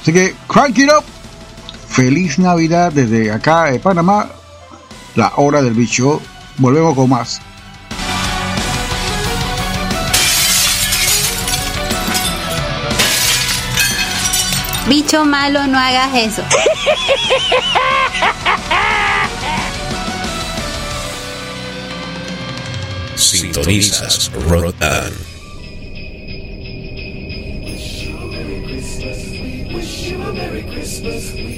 Así 0.01 0.11
que 0.11 0.35
crank 0.49 0.77
it 0.77 0.89
up. 0.89 1.05
Feliz 1.97 2.37
Navidad 2.37 2.91
desde 2.91 3.31
acá 3.31 3.71
de 3.71 3.79
Panamá, 3.79 4.29
la 5.15 5.33
hora 5.37 5.63
del 5.63 5.73
bicho. 5.73 6.21
Volvemos 6.59 6.93
con 6.93 7.09
más. 7.09 7.41
Bicho 14.87 15.25
malo, 15.25 15.65
no 15.65 15.79
hagas 15.79 16.13
eso. 16.13 16.43
Sintonizas 23.15 24.31
Rotan. 24.47 25.11
wish 29.73 30.09
you 30.09 30.21
a 30.21 30.33
Merry 30.33 30.63
Christmas 30.63 31.46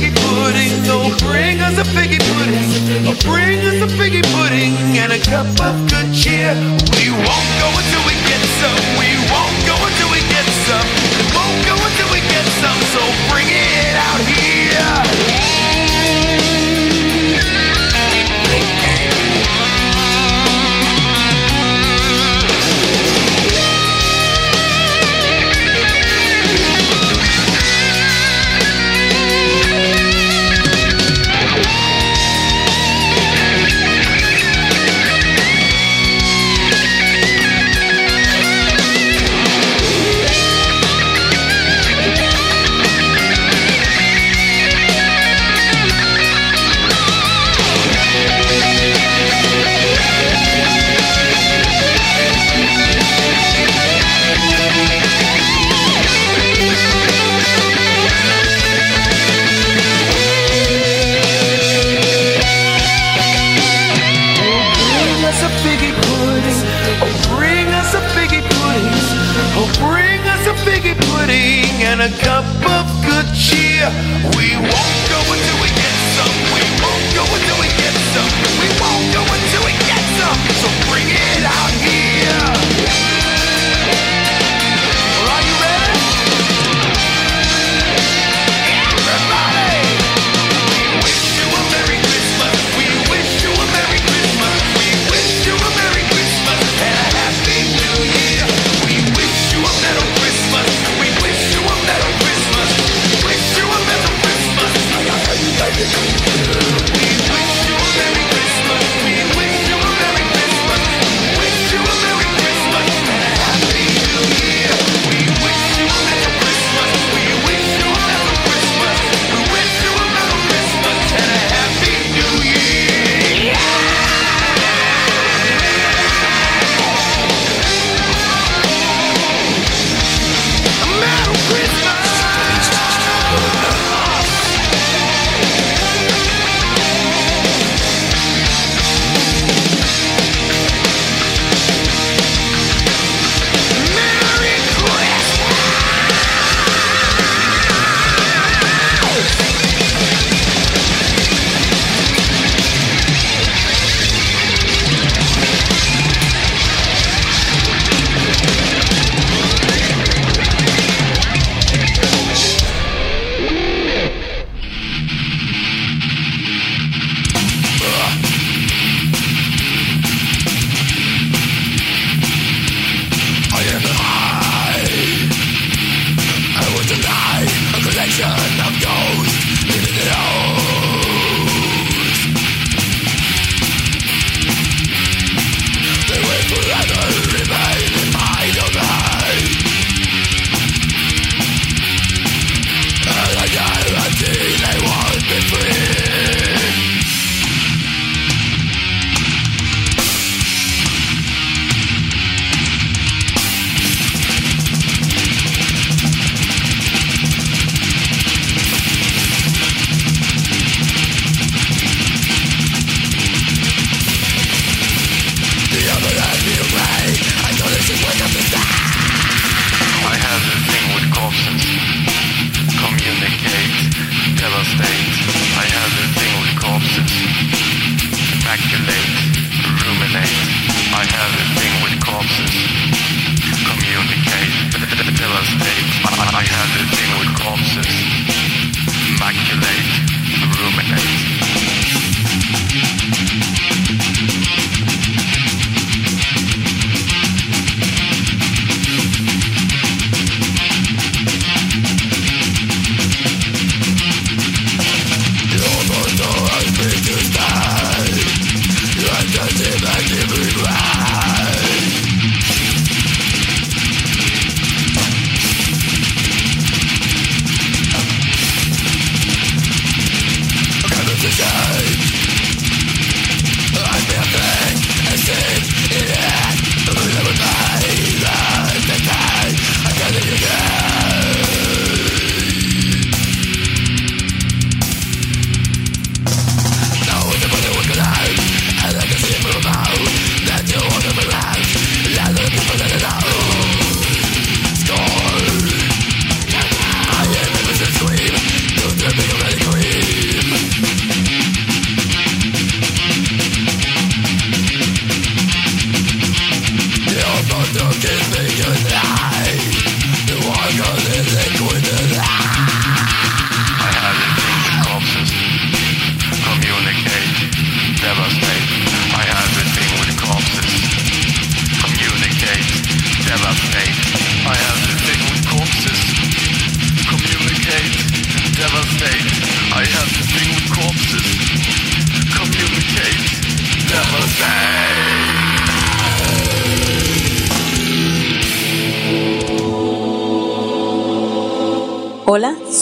figgy 0.00 0.14
pudding. 0.16 0.84
So 0.84 0.96
bring 1.26 1.60
us 1.60 1.76
a 1.78 1.84
figgy 1.84 2.18
pudding. 2.32 3.06
Oh, 3.06 3.16
bring 3.28 3.60
us 3.60 3.80
a 3.84 3.88
figgy 3.96 4.22
pudding 4.32 4.72
and 4.96 5.12
a 5.12 5.18
cup 5.18 5.46
of 5.60 5.76
good 5.88 6.12
cheer. 6.14 6.54
We 6.96 7.10
won't 7.12 7.50
go 7.60 7.68
until 7.68 8.02
we 8.08 8.16
get 8.24 8.40
some. 8.60 8.80
We 8.96 9.10
won't 9.28 9.58
go 9.68 9.76
until 9.76 10.10
we 10.10 10.20
get 10.32 10.46
some. 10.64 10.86
We 11.20 11.24
won't 11.36 11.60
go 11.68 11.76
until 11.76 12.08
we 12.12 12.20
get 12.32 12.46
some. 12.64 12.80
So 12.96 13.00
bring 13.28 13.48
it 13.48 13.94
out 13.96 14.20
here. 14.24 15.39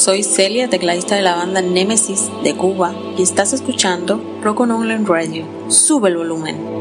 Soy 0.08 0.22
Celia, 0.22 0.70
tecladista 0.70 1.16
de 1.16 1.20
la 1.20 1.34
banda 1.34 1.60
Nemesis 1.60 2.30
de 2.42 2.56
Cuba 2.56 2.94
y 3.18 3.22
estás 3.22 3.52
escuchando 3.52 4.18
Rock 4.42 4.60
on 4.60 4.70
Online 4.70 5.04
Radio. 5.06 5.44
Sube 5.68 6.08
el 6.08 6.16
volumen. 6.16 6.77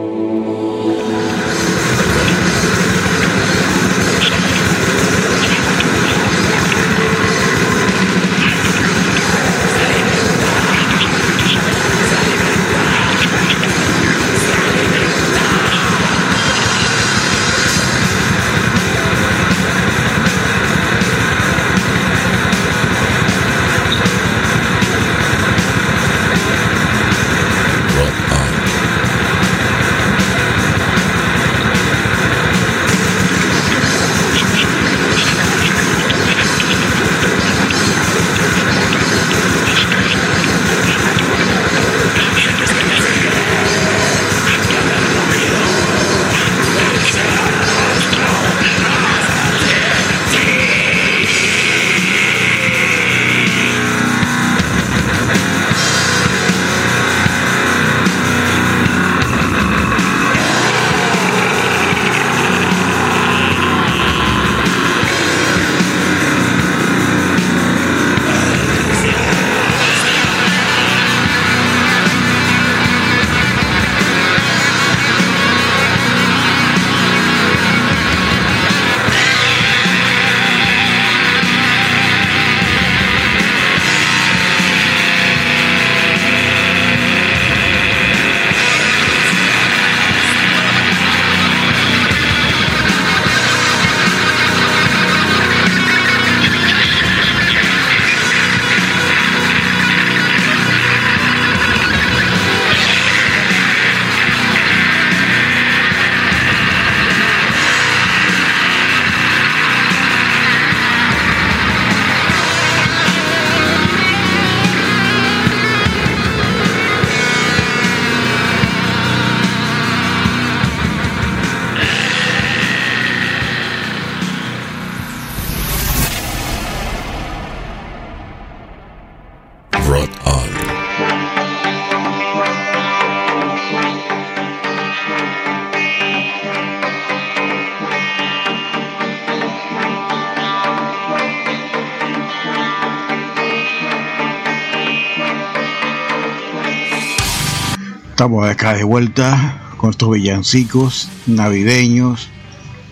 Estamos 148.18 148.50
acá 148.50 148.74
de 148.74 148.84
vuelta 148.84 149.62
con 149.78 149.92
estos 149.92 150.10
villancicos 150.10 151.08
navideños 151.28 152.30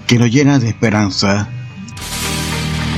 que 0.06 0.20
nos 0.20 0.30
llenan 0.30 0.62
de 0.62 0.68
esperanza. 0.68 1.50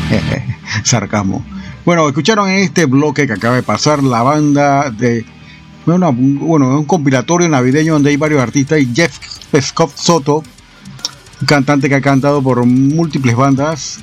Sarcasmo. 0.84 1.46
Bueno, 1.86 2.06
escucharon 2.06 2.50
en 2.50 2.58
este 2.58 2.84
bloque 2.84 3.28
que 3.28 3.32
acaba 3.32 3.56
de 3.56 3.64
pasar 3.64 4.04
la 4.04 4.24
banda 4.24 4.92
de. 4.92 5.26
Bueno, 5.86 6.12
bueno, 6.12 6.78
un 6.78 6.84
compilatorio 6.84 7.48
navideño 7.48 7.94
donde 7.94 8.10
hay 8.10 8.18
varios 8.18 8.42
artistas 8.42 8.82
y 8.82 8.94
Jeff 8.94 9.18
Scott 9.62 9.96
Soto, 9.96 10.44
un 11.40 11.48
cantante 11.48 11.88
que 11.88 11.96
ha 11.96 12.02
cantado 12.02 12.44
por 12.44 12.66
múltiples 12.66 13.38
bandas. 13.38 14.00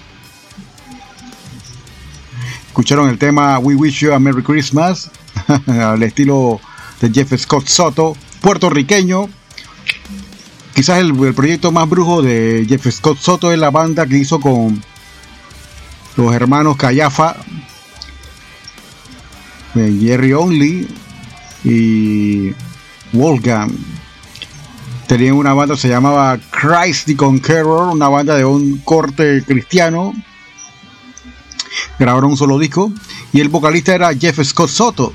Escucharon 2.68 3.10
el 3.10 3.18
tema 3.18 3.58
We 3.58 3.74
Wish 3.74 4.00
You 4.00 4.14
a 4.14 4.18
Merry 4.18 4.42
Christmas, 4.42 5.10
al 5.66 6.02
estilo 6.02 6.58
Jeff 7.12 7.36
Scott 7.38 7.66
Soto, 7.66 8.16
puertorriqueño. 8.40 9.28
Quizás 10.74 10.98
el, 10.98 11.14
proyecto 11.34 11.70
más 11.70 11.88
brujo 11.88 12.22
de 12.22 12.66
Jeff 12.68 12.90
Scott 12.90 13.18
Soto 13.18 13.52
es 13.52 13.58
la 13.58 13.70
banda 13.70 14.06
que 14.06 14.18
hizo 14.18 14.40
con 14.40 14.82
los 16.16 16.34
hermanos 16.34 16.76
Callafa, 16.76 17.36
eh, 19.74 19.98
Jerry 20.00 20.32
Only 20.32 20.88
y 21.64 22.52
Wolfgang. 23.12 23.72
Tenían 25.06 25.34
una 25.34 25.52
banda 25.52 25.76
se 25.76 25.88
llamaba 25.88 26.38
Christ 26.50 27.06
the 27.06 27.16
Conqueror, 27.16 27.94
una 27.94 28.08
banda 28.08 28.36
de 28.36 28.44
un 28.44 28.78
corte 28.78 29.44
cristiano. 29.46 30.14
Grabaron 31.98 32.30
un 32.30 32.36
solo 32.36 32.58
disco 32.58 32.92
y 33.32 33.40
el 33.40 33.48
vocalista 33.48 33.94
era 33.94 34.14
Jeff 34.14 34.42
Scott 34.42 34.70
Soto. 34.70 35.12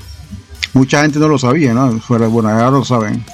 Mucha 0.72 1.02
gente 1.02 1.18
no 1.18 1.28
lo 1.28 1.38
sabía, 1.38 1.74
¿no? 1.74 2.00
Pero 2.08 2.30
bueno, 2.30 2.48
ahora 2.48 2.70
lo 2.70 2.84
saben. 2.84 3.24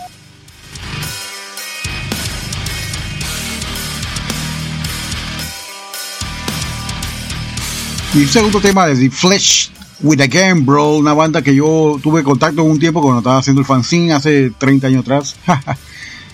Y 8.14 8.22
el 8.22 8.28
segundo 8.30 8.60
tema 8.62 8.86
de 8.86 8.96
The 8.96 9.10
Flesh 9.10 9.70
with 10.00 10.20
a 10.22 10.26
Game 10.26 10.62
Bro, 10.62 10.96
una 10.96 11.12
banda 11.12 11.42
que 11.42 11.54
yo 11.54 11.98
tuve 12.02 12.22
contacto 12.22 12.64
un 12.64 12.78
tiempo 12.78 13.02
cuando 13.02 13.18
estaba 13.18 13.38
haciendo 13.38 13.60
el 13.60 13.66
fanzine 13.66 14.14
hace 14.14 14.50
30 14.50 14.86
años 14.86 15.02
atrás. 15.02 15.36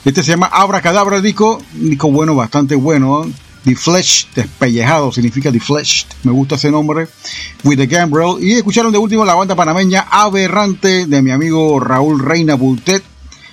este 0.04 0.22
se 0.22 0.30
llama 0.30 0.46
Abra 0.46 0.80
Cadabra 0.80 1.20
disco, 1.20 1.60
un 1.80 1.90
disco 1.90 2.12
bueno, 2.12 2.36
bastante 2.36 2.76
bueno. 2.76 3.26
The 3.64 3.76
Flesh, 3.76 4.26
despellejado, 4.34 5.12
significa 5.12 5.52
The 5.52 5.60
Flesh. 5.60 6.06
Me 6.24 6.32
gusta 6.32 6.56
ese 6.56 6.70
nombre. 6.70 7.08
With 7.64 7.76
the 7.76 7.86
Game 7.86 8.06
Bro. 8.06 8.40
Y 8.40 8.54
escucharon 8.54 8.92
de 8.92 8.98
último 8.98 9.24
la 9.24 9.34
banda 9.34 9.54
panameña 9.54 10.06
Aberrante 10.10 11.06
de 11.06 11.22
mi 11.22 11.30
amigo 11.30 11.78
Raúl 11.78 12.20
Reina 12.20 12.54
Bultet 12.54 13.02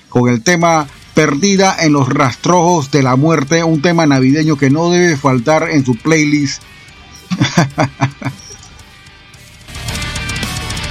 con 0.09 0.29
el 0.29 0.41
tema 0.41 0.87
Perdida 1.13 1.75
en 1.79 1.93
los 1.93 2.09
rastrojos 2.09 2.91
de 2.91 3.03
la 3.03 3.15
muerte, 3.15 3.63
un 3.63 3.81
tema 3.81 4.05
navideño 4.05 4.57
que 4.57 4.69
no 4.69 4.89
debe 4.89 5.17
faltar 5.17 5.69
en 5.69 5.85
su 5.85 5.95
playlist 5.95 6.63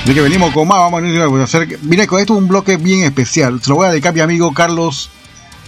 Así 0.05 0.15
que 0.15 0.21
venimos 0.23 0.53
con 0.55 0.67
más, 0.67 0.79
vamos 0.79 1.03
a 1.03 1.43
hacer. 1.43 1.79
Mire, 1.83 2.07
con 2.07 2.19
esto 2.19 2.35
es 2.35 2.39
un 2.39 2.49
bloque 2.49 2.79
bien 2.79 3.05
especial. 3.05 3.61
Se 3.63 3.69
lo 3.69 3.77
voy 3.77 3.87
a 3.87 3.91
dedicar 3.91 4.11
a 4.11 4.15
mi 4.15 4.21
amigo 4.21 4.55
Carlos 4.55 5.11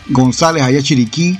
González 0.08 0.62
allá 0.62 0.82
Chiriquí 0.82 1.38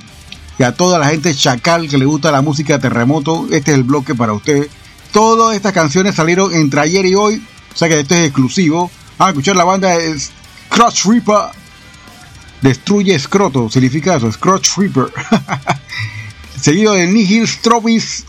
y 0.60 0.62
a 0.62 0.72
toda 0.72 0.98
la 0.98 1.06
gente 1.06 1.34
chacal 1.34 1.88
que 1.88 1.96
le 1.96 2.04
gusta 2.04 2.30
la 2.30 2.42
música 2.42 2.78
terremoto. 2.78 3.46
Este 3.50 3.70
es 3.70 3.78
el 3.78 3.82
bloque 3.82 4.14
para 4.14 4.34
usted. 4.34 4.68
Todas 5.10 5.56
estas 5.56 5.72
canciones 5.72 6.16
salieron 6.16 6.52
entre 6.52 6.82
ayer 6.82 7.06
y 7.06 7.14
hoy, 7.14 7.42
o 7.72 7.76
sea 7.76 7.88
que 7.88 7.98
este 7.98 8.20
es 8.20 8.26
exclusivo. 8.26 8.90
Vamos 9.16 9.28
a 9.28 9.30
escuchar 9.30 9.56
la 9.56 9.64
banda 9.64 9.94
es 9.94 10.30
Crotch 10.68 11.06
Reaper. 11.06 11.52
Destruye 12.60 13.14
escroto, 13.14 13.70
significa 13.70 14.16
eso, 14.16 14.30
Scrotch 14.30 14.76
Reaper. 14.76 15.06
Seguido 16.60 16.92
de 16.92 17.06
Nihil 17.06 17.48
Stropis 17.48 18.26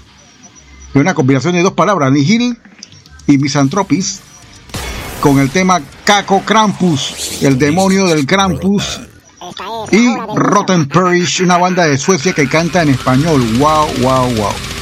de 0.93 1.01
una 1.01 1.13
combinación 1.13 1.55
de 1.55 1.63
dos 1.63 1.73
palabras, 1.73 2.13
Nihil 2.13 2.57
y 3.27 3.37
Misantropis, 3.39 4.21
con 5.19 5.37
el 5.37 5.49
tema 5.49 5.81
Caco 6.05 6.45
Krampus, 6.45 7.41
el 7.41 7.59
demonio 7.59 8.07
del 8.07 8.25
Krampus, 8.25 9.01
y 9.89 10.15
Rotten 10.35 10.87
Parish, 10.87 11.41
una 11.41 11.57
banda 11.57 11.87
de 11.87 11.97
Suecia 11.97 12.33
que 12.33 12.47
canta 12.47 12.81
en 12.81 12.89
español. 12.89 13.41
Wow, 13.57 13.87
wow, 14.01 14.35
wow. 14.35 14.80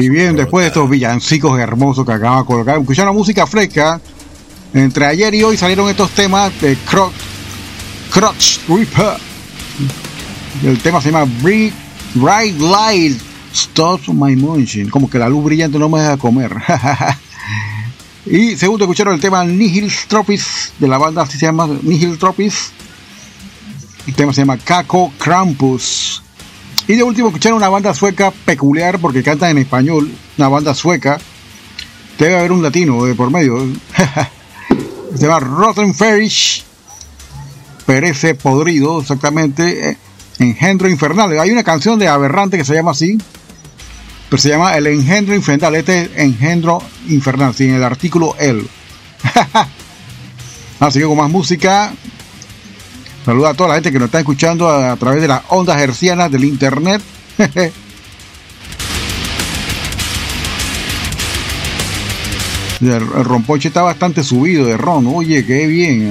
Y 0.00 0.08
bien, 0.08 0.34
después 0.34 0.62
de 0.62 0.68
estos 0.68 0.88
villancicos 0.88 1.60
hermosos 1.60 2.06
que 2.06 2.12
acaba 2.12 2.38
de 2.38 2.46
colocar, 2.46 2.78
escucharon 2.78 3.14
música 3.14 3.46
fresca. 3.46 4.00
Entre 4.72 5.04
ayer 5.04 5.34
y 5.34 5.42
hoy 5.42 5.58
salieron 5.58 5.90
estos 5.90 6.10
temas 6.12 6.58
de 6.58 6.74
Croc, 6.88 7.12
Crotch 8.10 8.60
Reaper. 8.66 9.18
El 10.62 10.78
tema 10.78 11.02
se 11.02 11.10
llama 11.12 11.30
Bright, 11.42 12.58
Light 12.58 13.20
Stops 13.54 14.08
My 14.08 14.34
Motion. 14.36 14.88
Como 14.88 15.10
que 15.10 15.18
la 15.18 15.28
luz 15.28 15.44
brillante 15.44 15.78
no 15.78 15.90
me 15.90 16.00
deja 16.00 16.16
comer. 16.16 16.50
y 18.24 18.56
segundo, 18.56 18.86
escucharon 18.86 19.12
el 19.12 19.20
tema 19.20 19.44
Nihil 19.44 19.92
Tropis 20.08 20.72
de 20.78 20.88
la 20.88 20.96
banda, 20.96 21.22
así 21.22 21.36
se 21.36 21.44
llama 21.44 21.68
Nihil 21.82 22.16
Tropis. 22.16 22.72
El 24.06 24.14
tema 24.14 24.32
se 24.32 24.40
llama 24.40 24.56
Caco 24.56 25.12
Krampus. 25.18 26.09
Y 26.90 26.96
de 26.96 27.04
último 27.04 27.28
escucharon 27.28 27.58
una 27.58 27.68
banda 27.68 27.94
sueca 27.94 28.32
peculiar 28.32 28.98
porque 28.98 29.22
canta 29.22 29.48
en 29.48 29.58
español, 29.58 30.10
una 30.36 30.48
banda 30.48 30.74
sueca. 30.74 31.20
Debe 32.18 32.36
haber 32.36 32.50
un 32.50 32.64
latino 32.64 33.04
de 33.04 33.14
por 33.14 33.30
medio. 33.30 33.60
Se 35.14 35.24
llama 35.24 35.38
Rotten 35.38 35.94
Ferish. 35.94 36.64
Perece 37.86 38.34
podrido, 38.34 39.00
exactamente. 39.00 39.90
eh, 39.90 39.98
Engendro 40.40 40.88
infernal. 40.88 41.38
Hay 41.38 41.52
una 41.52 41.62
canción 41.62 41.96
de 41.96 42.08
Aberrante 42.08 42.58
que 42.58 42.64
se 42.64 42.74
llama 42.74 42.90
así. 42.90 43.16
Pero 44.28 44.42
se 44.42 44.48
llama 44.48 44.76
El 44.76 44.88
Engendro 44.88 45.36
Infernal. 45.36 45.76
Este 45.76 46.00
es 46.00 46.10
Engendro 46.16 46.82
Infernal, 47.08 47.54
sin 47.54 47.72
el 47.72 47.84
artículo 47.84 48.34
el. 48.36 48.68
Así 50.80 50.98
que 50.98 51.04
con 51.04 51.18
más 51.18 51.30
música. 51.30 51.92
Saluda 53.24 53.50
a 53.50 53.54
toda 53.54 53.68
la 53.68 53.74
gente 53.74 53.92
que 53.92 53.98
nos 53.98 54.06
está 54.06 54.18
escuchando 54.20 54.68
a, 54.68 54.96
través 54.96 55.20
de 55.20 55.28
las 55.28 55.42
ondas 55.48 55.80
hercianas 55.80 56.30
del 56.30 56.44
internet. 56.44 57.02
el, 62.80 62.88
el 62.88 63.24
rompoche 63.24 63.68
está 63.68 63.82
bastante 63.82 64.24
subido 64.24 64.64
de 64.64 64.76
ron. 64.76 65.06
Oye, 65.06 65.44
qué 65.44 65.66
bien. 65.66 66.10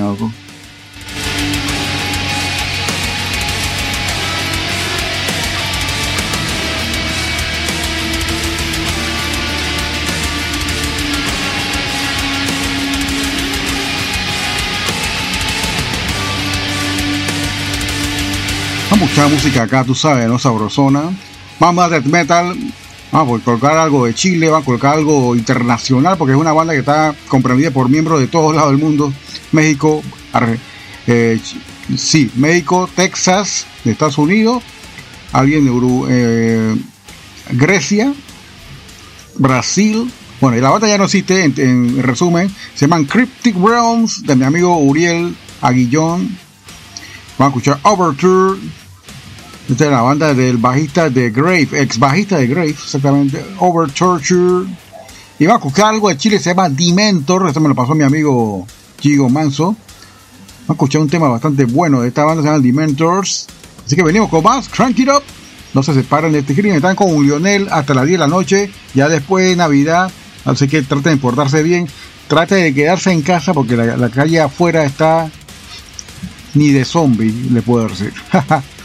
Loco. 19.10 19.22
Vamos 19.22 19.32
a 19.32 19.32
escuchar 19.32 19.32
música 19.32 19.64
acá, 19.64 19.84
tú 19.84 19.96
sabes, 19.96 20.28
¿no? 20.28 20.40
Sabrosona. 20.40 21.12
Vamos 21.60 21.84
a 21.84 21.90
death 21.90 22.06
metal. 22.06 22.56
Vamos 23.12 23.42
a 23.42 23.44
colocar 23.44 23.76
algo 23.76 24.06
de 24.06 24.14
Chile, 24.14 24.50
vamos 24.50 24.64
a 24.64 24.66
colocar 24.66 24.94
algo 24.96 25.36
internacional, 25.36 26.16
porque 26.16 26.34
es 26.34 26.40
una 26.40 26.54
banda 26.54 26.74
que 26.74 26.80
está 26.80 27.16
comprendida 27.28 27.72
por 27.72 27.90
miembros 27.90 28.20
de 28.20 28.28
todos 28.28 28.56
lados 28.56 28.70
del 28.70 28.80
mundo. 28.80 29.12
México, 29.52 30.04
eh, 31.08 31.40
sí, 31.98 32.30
México, 32.36 32.88
Texas, 32.96 33.66
de 33.84 33.94
Estados 33.94 34.20
Unidos, 34.20 34.62
alguien 35.32 35.66
de 35.66 36.06
eh, 36.10 36.76
Grecia, 37.54 38.14
Brasil. 39.40 40.12
Bueno, 40.40 40.58
y 40.58 40.62
la 40.62 40.70
banda 40.70 40.88
ya 40.88 41.00
no 41.00 41.06
existe, 41.06 41.46
en, 41.46 41.54
en 41.58 42.04
resumen, 42.04 42.48
se 42.76 42.86
llaman 42.86 43.06
Cryptic 43.06 43.56
Realms, 43.58 44.22
de 44.24 44.36
mi 44.36 44.46
amigo 44.46 44.78
Uriel 44.78 45.36
Aguillón. 45.62 46.38
Vamos 47.40 47.56
a 47.56 47.58
escuchar 47.58 47.80
Overture. 47.82 48.60
Esta 49.70 49.86
es 49.86 49.92
la 49.92 50.02
banda 50.02 50.34
del 50.34 50.58
bajista 50.58 51.12
de 51.12 51.30
Grave, 51.30 51.70
ex 51.74 52.00
bajista 52.00 52.40
de 52.40 52.48
Grave, 52.48 52.70
exactamente. 52.70 53.46
Overture. 53.60 54.66
Y 55.38 55.46
vamos 55.46 55.64
a 55.64 55.68
escuchar 55.68 55.94
algo 55.94 56.10
de 56.10 56.18
Chile, 56.18 56.40
se 56.40 56.50
llama 56.50 56.70
Dementor. 56.70 57.48
Esto 57.48 57.60
me 57.60 57.70
lo 57.70 57.76
pasó 57.76 57.94
mi 57.94 58.04
amigo 58.04 58.66
Gigo 59.00 59.30
Manso. 59.30 59.66
Vamos 59.66 60.70
a 60.70 60.74
escuchar 60.74 61.02
un 61.02 61.10
tema 61.10 61.30
bastante 61.30 61.66
bueno 61.66 62.02
de 62.02 62.08
esta 62.08 62.24
banda, 62.24 62.42
se 62.42 62.50
llama 62.50 62.64
Dementors. 62.64 63.46
Así 63.86 63.96
que 63.96 64.02
venimos 64.02 64.30
con 64.30 64.44
más, 64.44 64.68
Crank 64.70 64.98
It 64.98 65.10
Up. 65.10 65.22
No 65.76 65.84
se 65.84 65.94
separen 65.94 66.32
de 66.32 66.40
este 66.40 66.56
crimen, 66.56 66.78
están 66.78 66.96
con 66.96 67.22
Lionel 67.22 67.68
hasta 67.70 67.94
las 67.94 68.08
10 68.08 68.14
de 68.14 68.26
la 68.26 68.28
noche. 68.28 68.72
Ya 68.96 69.08
después 69.08 69.48
de 69.48 69.56
Navidad, 69.56 70.12
así 70.46 70.68
que 70.68 70.82
traten 70.82 71.14
de 71.14 71.22
portarse 71.22 71.62
bien. 71.62 71.88
Traten 72.28 72.64
de 72.64 72.74
quedarse 72.74 73.12
en 73.12 73.22
casa 73.22 73.54
porque 73.54 73.78
la, 73.78 73.96
la 73.98 74.10
calle 74.10 74.42
afuera 74.42 74.84
está 74.84 75.30
ni 76.56 76.72
de 76.72 76.86
zombie, 76.86 77.32
le 77.52 77.62
puedo 77.62 77.88
decir. 77.88 78.14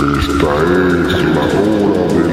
Esta 0.00 0.14
es 0.14 1.24
la 1.34 1.42
hora 1.42 2.14
del 2.14 2.29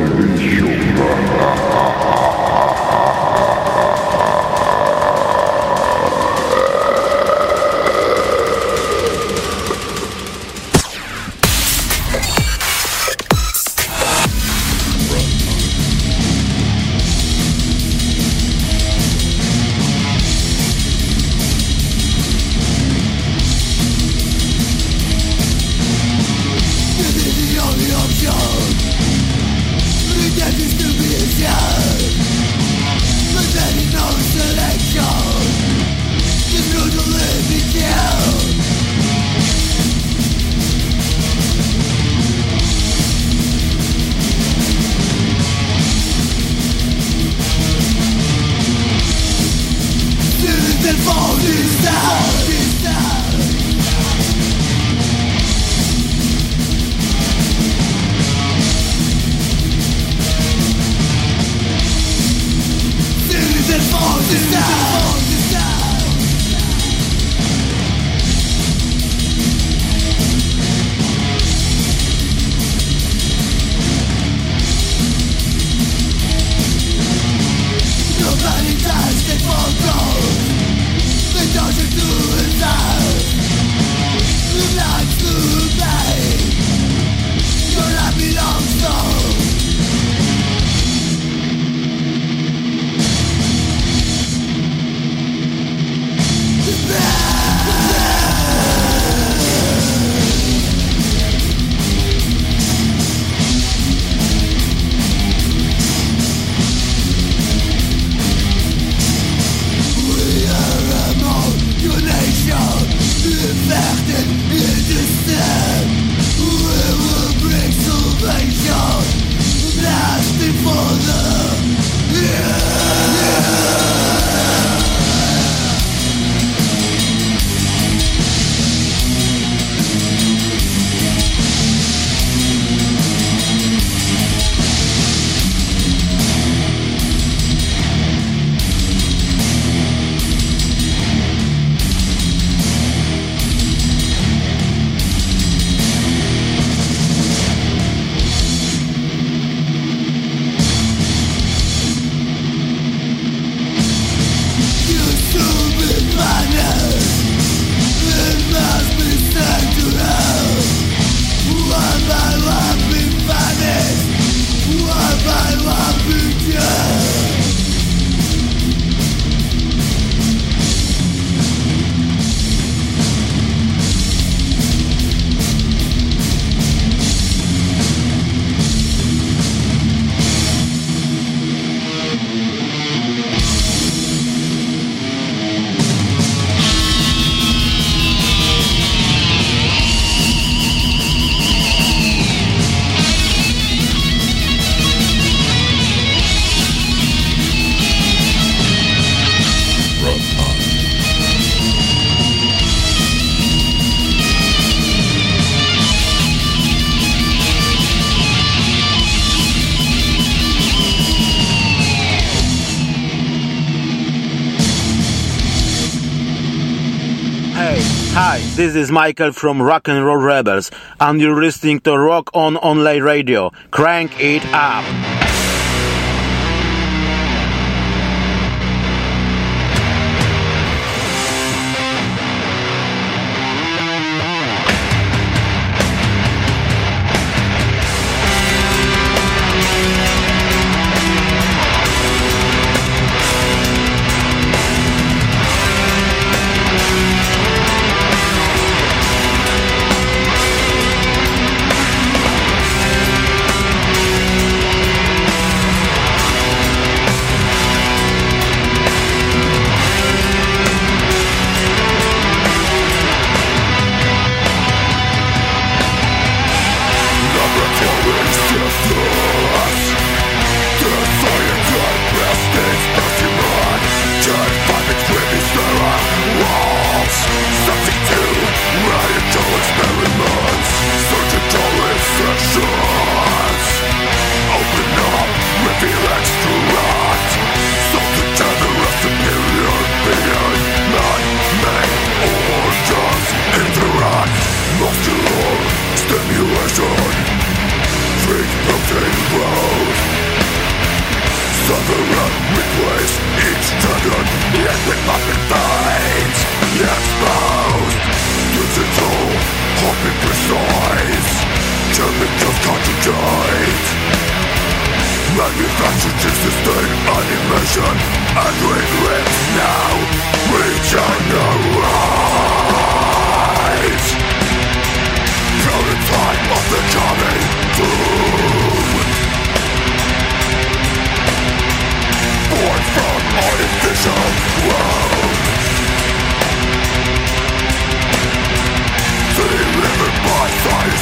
this 218.67 218.75
is 218.75 218.91
Michael 218.91 219.31
from 219.31 219.61
Rock 219.61 219.87
and 219.87 220.05
Roll 220.05 220.17
Rebels, 220.17 220.71
and 220.99 221.21
you're 221.21 221.41
listening 221.41 221.79
to 221.81 221.97
Rock 221.97 222.29
On 222.33 222.57
Online 222.57 223.01
Radio. 223.01 223.51
Crank 223.71 224.19
it 224.19 224.43
up! 224.47 225.06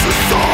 the 0.06 0.12
thought 0.12 0.45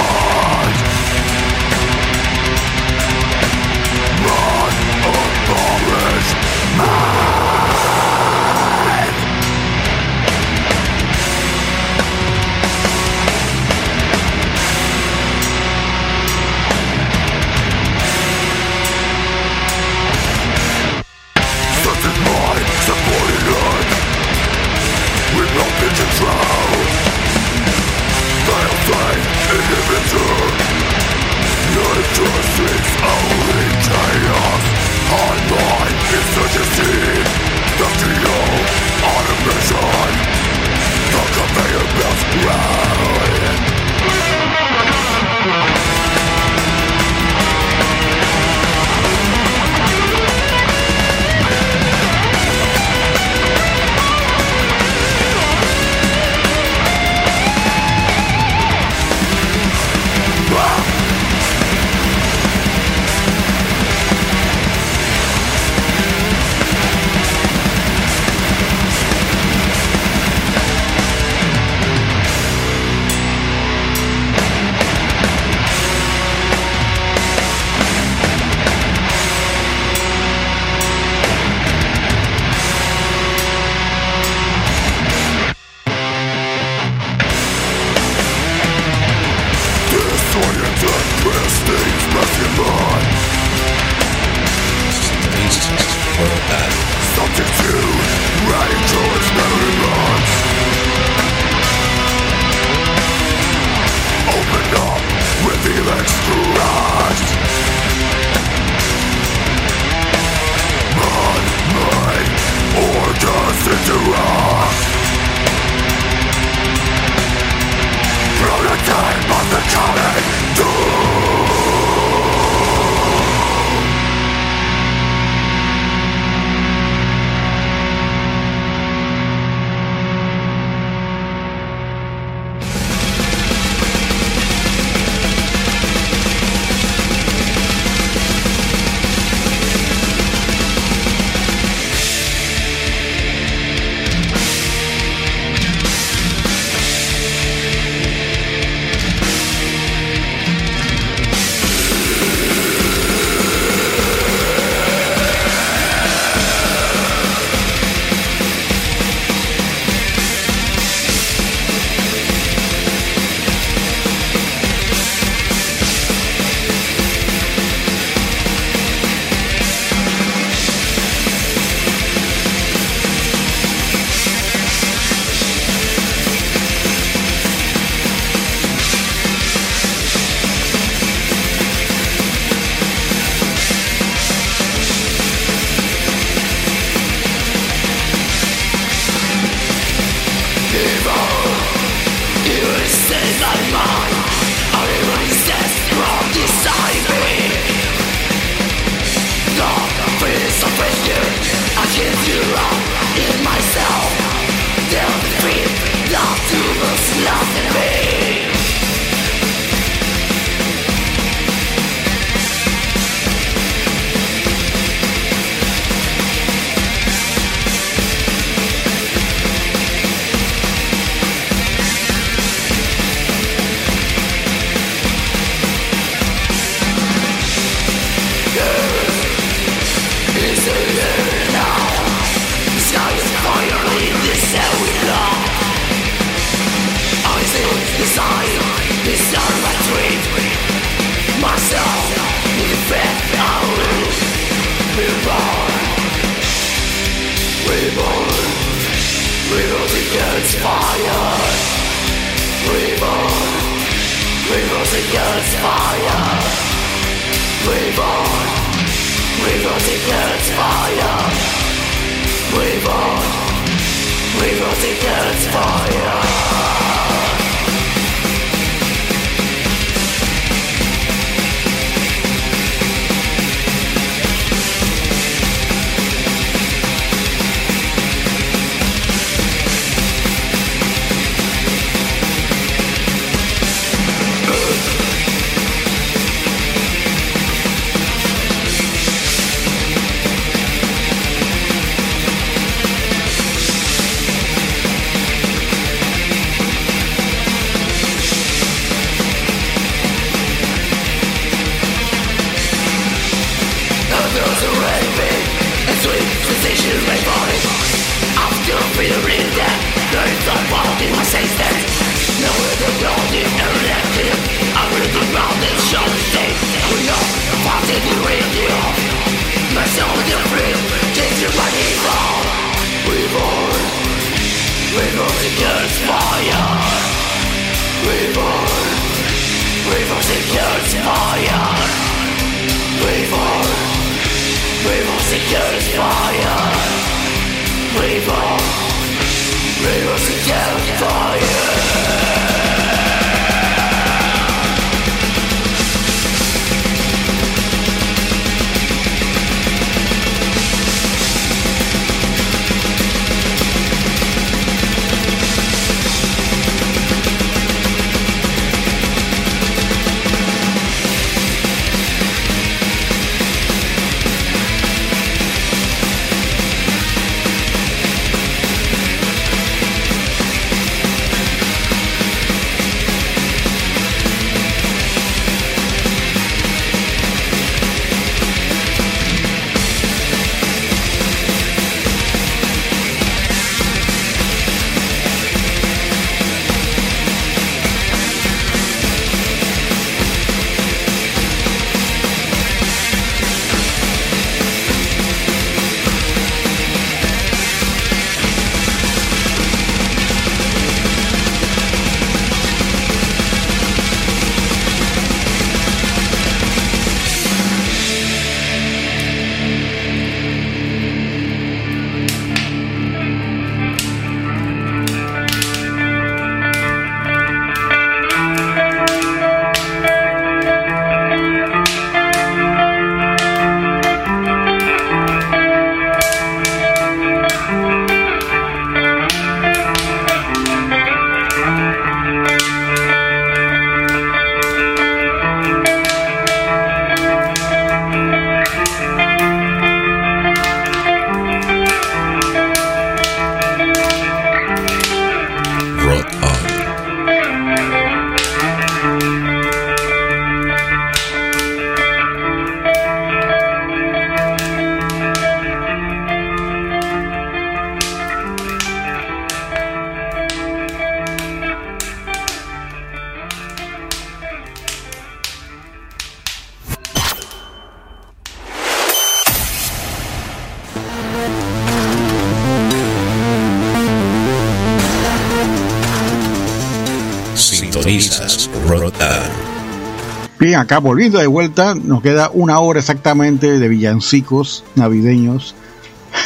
Acá 480.76 481.00
volviendo 481.00 481.40
de 481.40 481.48
vuelta, 481.48 481.96
nos 481.96 482.22
queda 482.22 482.50
una 482.54 482.80
hora 482.80 483.00
exactamente 483.00 483.80
de 483.80 483.88
villancicos 483.88 484.84
navideños, 484.96 485.76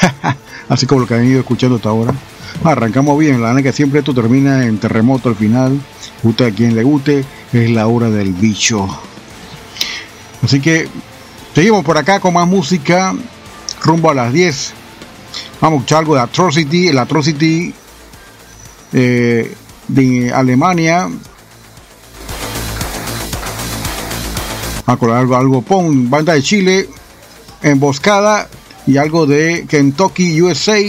así 0.69 0.85
como 0.85 1.01
lo 1.01 1.07
que 1.07 1.15
han 1.15 1.25
ido 1.25 1.39
escuchando 1.39 1.77
hasta 1.77 1.89
ahora. 1.89 2.13
Arrancamos 2.63 3.19
bien, 3.19 3.41
la 3.41 3.49
verdad 3.49 3.63
que 3.63 3.73
siempre 3.73 3.99
esto 3.99 4.13
termina 4.13 4.65
en 4.65 4.77
terremoto 4.77 5.29
al 5.29 5.35
final, 5.35 5.79
Gusta 6.23 6.47
a 6.47 6.51
quien 6.51 6.75
le 6.75 6.81
guste, 6.81 7.23
es 7.53 7.69
la 7.69 7.85
hora 7.85 8.09
del 8.09 8.33
bicho. 8.33 8.87
Así 10.41 10.59
que 10.59 10.87
seguimos 11.53 11.85
por 11.85 11.99
acá 11.99 12.19
con 12.19 12.33
más 12.33 12.47
música 12.47 13.13
rumbo 13.83 14.09
a 14.09 14.15
las 14.15 14.33
10. 14.33 14.73
Vamos 15.61 15.77
a 15.77 15.79
escuchar 15.81 15.99
algo 15.99 16.15
de 16.15 16.21
Atrocity, 16.21 16.87
el 16.87 16.97
Atrocity 16.97 17.73
eh, 18.93 19.55
de 19.87 20.33
Alemania. 20.33 21.09
A 24.85 24.97
colar 24.97 25.25
algo, 25.33 25.61
Pon, 25.61 26.09
banda 26.09 26.33
de 26.33 26.43
Chile, 26.43 26.89
Emboscada 27.61 28.47
y 28.85 28.97
algo 28.97 29.25
de 29.25 29.65
Kentucky, 29.67 30.41
USA. 30.41 30.79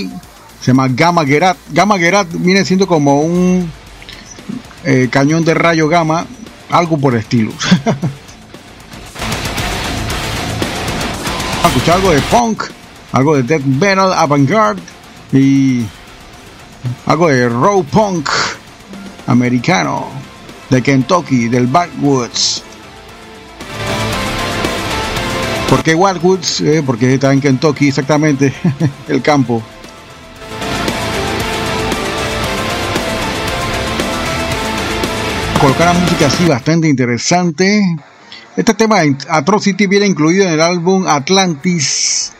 Se 0.60 0.72
llama 0.72 0.88
Gamma 0.88 1.24
Gerat. 1.24 1.56
Gamma 1.70 1.98
Gerat 1.98 2.28
viene 2.32 2.64
siendo 2.64 2.86
como 2.86 3.20
un 3.20 3.70
eh, 4.84 5.08
cañón 5.10 5.44
de 5.44 5.54
rayo 5.54 5.88
gamma, 5.88 6.26
algo 6.70 6.98
por 6.98 7.14
estilo. 7.14 7.52
a 11.62 11.68
escuchar 11.68 11.96
algo 11.96 12.10
de 12.10 12.20
punk, 12.22 12.64
algo 13.12 13.36
de 13.36 13.42
death 13.44 13.64
metal, 13.64 14.12
avant-garde 14.12 14.82
y 15.32 15.86
algo 17.06 17.28
de 17.28 17.48
raw 17.48 17.82
punk 17.84 18.28
americano 19.26 20.08
de 20.70 20.82
Kentucky, 20.82 21.48
del 21.48 21.66
Backwoods. 21.66 22.65
¿Por 25.68 25.82
qué 25.82 25.94
Wildwoods? 25.94 26.60
Eh, 26.60 26.82
porque 26.86 27.14
está 27.14 27.32
en 27.32 27.40
Kentucky 27.40 27.88
exactamente, 27.88 28.52
el 29.08 29.20
campo. 29.20 29.62
Colocar 35.60 35.94
la 35.94 36.00
música 36.00 36.26
así 36.26 36.44
bastante 36.44 36.88
interesante. 36.88 37.82
Este 38.56 38.74
tema 38.74 39.00
Atrocity 39.28 39.86
viene 39.86 40.06
incluido 40.06 40.44
en 40.44 40.52
el 40.52 40.60
álbum 40.60 41.06
Atlantis, 41.08 42.32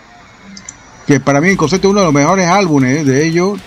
que 1.06 1.18
para 1.18 1.40
mí 1.40 1.48
en 1.48 1.56
concepto 1.56 1.88
es 1.88 1.90
uno 1.90 2.00
de 2.00 2.06
los 2.06 2.14
mejores 2.14 2.46
álbumes 2.46 3.04
de 3.04 3.26
ellos. 3.26 3.58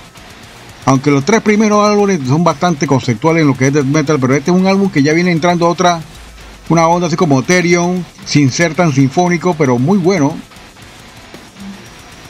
Aunque 0.85 1.11
los 1.11 1.25
tres 1.25 1.41
primeros 1.41 1.87
álbumes 1.87 2.21
son 2.27 2.43
bastante 2.43 2.87
conceptuales 2.87 3.41
en 3.41 3.47
lo 3.47 3.57
que 3.57 3.67
es 3.67 3.73
death 3.73 3.85
metal, 3.85 4.17
pero 4.21 4.35
este 4.35 4.51
es 4.51 4.57
un 4.57 4.65
álbum 4.65 4.89
que 4.89 5.03
ya 5.03 5.13
viene 5.13 5.31
entrando 5.31 5.67
otra 5.67 6.01
una 6.69 6.87
onda 6.87 7.07
así 7.07 7.15
como 7.15 7.41
Therion, 7.43 8.05
sin 8.25 8.51
ser 8.51 8.75
tan 8.75 8.93
sinfónico, 8.93 9.55
pero 9.55 9.77
muy 9.79 9.97
bueno. 9.97 10.37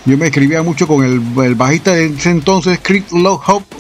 Yo 0.05 0.17
me 0.17 0.27
escribía 0.27 0.63
mucho 0.63 0.87
con 0.87 1.03
el, 1.03 1.55
bajista 1.55 1.91
de 1.91 2.07
ese 2.07 2.31
entonces, 2.31 2.79
Chris 2.81 3.03
Hope, 3.11 3.75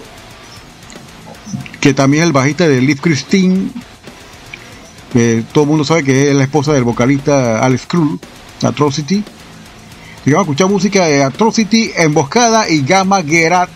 que 1.79 1.93
también 1.93 2.23
es 2.23 2.27
el 2.27 2.33
bajista 2.33 2.67
de 2.67 2.81
Liv 2.81 2.99
Christine, 2.99 3.71
que 5.13 5.43
todo 5.53 5.63
el 5.63 5.69
mundo 5.69 5.85
sabe 5.85 6.03
que 6.03 6.29
es 6.29 6.35
la 6.35 6.43
esposa 6.43 6.73
del 6.73 6.83
vocalista 6.83 7.63
Alex 7.63 7.85
Cruz, 7.87 8.19
Atrocity. 8.61 9.23
Y 10.25 10.31
vamos 10.31 10.39
a 10.39 10.51
escuchar 10.51 10.69
música 10.69 11.05
de 11.05 11.23
Atrocity, 11.23 11.91
Emboscada 11.95 12.69
y 12.69 12.81
Gamma 12.81 13.23
Gerat. 13.23 13.69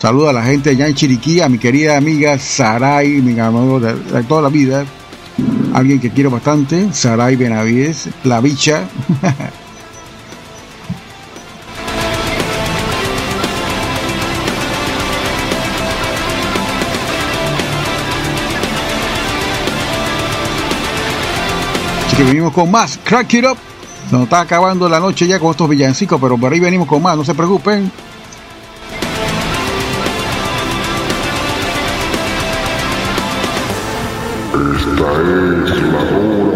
Saludo 0.00 0.28
a 0.28 0.32
la 0.32 0.44
gente 0.44 0.70
allá 0.70 0.86
en 0.86 0.94
Chiriquí, 0.94 1.40
a 1.40 1.48
mi 1.48 1.58
querida 1.58 1.96
amiga 1.96 2.38
Sarai, 2.38 3.08
mi 3.08 3.38
amigo 3.40 3.80
de 3.80 4.22
toda 4.22 4.42
la 4.42 4.48
vida, 4.48 4.86
alguien 5.74 6.00
que 6.00 6.10
quiero 6.10 6.30
bastante, 6.30 6.92
Saray 6.92 7.36
Benavides, 7.36 8.08
la 8.24 8.40
bicha. 8.40 8.88
Así 22.06 22.16
que 22.16 22.24
venimos 22.24 22.52
con 22.52 22.70
más, 22.70 22.98
Crack 23.04 23.34
It 23.34 23.44
Up. 23.44 23.58
Nos 24.10 24.22
está 24.22 24.40
acabando 24.40 24.88
la 24.88 25.00
noche 25.00 25.26
ya 25.26 25.40
con 25.40 25.50
estos 25.50 25.68
villancicos, 25.68 26.20
pero 26.20 26.38
por 26.38 26.52
ahí 26.52 26.60
venimos 26.60 26.86
con 26.86 27.02
más, 27.02 27.16
no 27.16 27.24
se 27.24 27.34
preocupen. 27.34 27.90
Esta 34.96 35.12
es 35.12 35.82
la 35.92 35.98
hora 35.98 36.55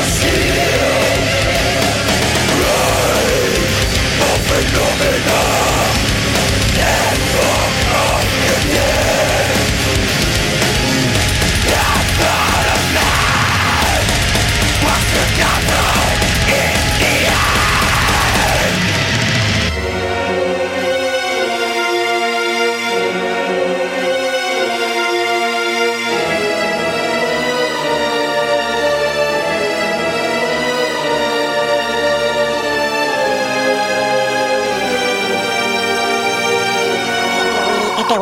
Este 0.00 0.81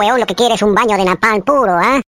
weón 0.00 0.18
lo 0.18 0.24
que 0.24 0.34
quiere 0.34 0.54
es 0.54 0.62
un 0.62 0.74
baño 0.74 0.96
de 0.96 1.04
napalm 1.04 1.42
puro, 1.42 1.76
¿ah? 1.76 2.00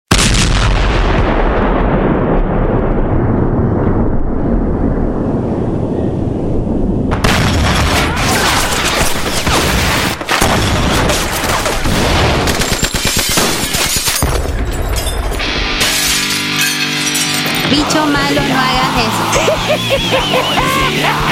Bicho 17.70 18.06
malo, 18.06 18.40
no 18.40 18.58
hagas 18.58 18.92
eso. 19.04 19.24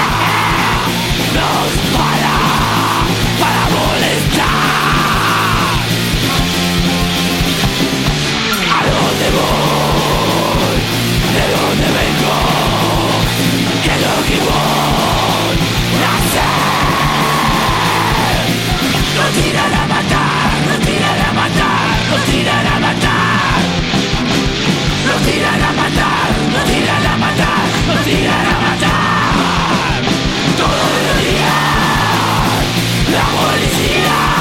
tiran 19.41 19.75
a 19.75 19.87
matar, 19.87 20.51
nos 20.67 20.81
tiran 20.87 21.21
a 21.29 21.33
matar, 21.41 21.97
nos 22.11 22.23
tiran 22.31 22.67
a 22.67 22.77
matar. 22.87 23.61
Nos 25.07 25.21
tiran 25.27 25.63
a 25.69 25.73
matar, 25.81 26.29
nos 26.53 26.65
tiran 26.71 27.07
a 27.13 27.17
matar, 27.25 27.65
nos 27.89 28.05
tiran 28.05 28.47
a 28.55 28.59
matar. 28.67 30.03
Todo 30.61 30.85
el 31.01 31.09
día, 31.25 31.57
la 33.15 33.25
policía 33.37 34.40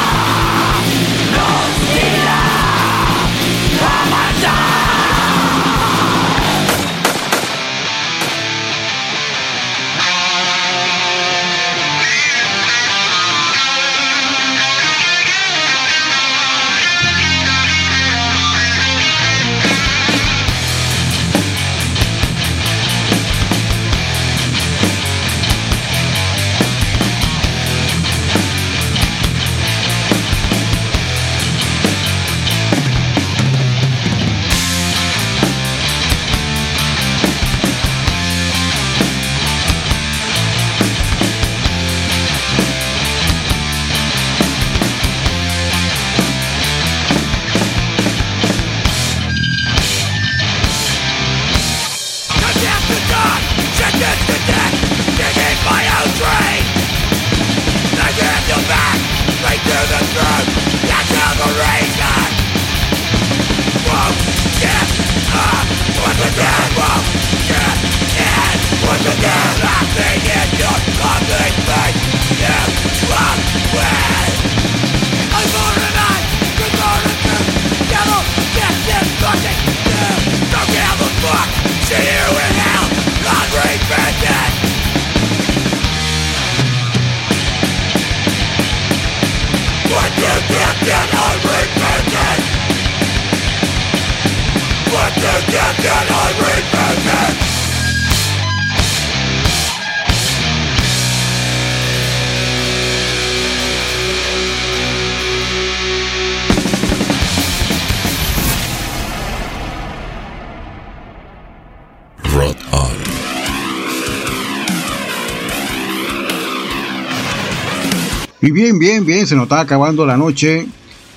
Y 118.41 118.51
bien, 118.51 118.79
bien, 118.79 119.05
bien, 119.05 119.27
se 119.27 119.35
nos 119.35 119.43
está 119.43 119.59
acabando 119.61 120.05
la 120.05 120.17
noche. 120.17 120.65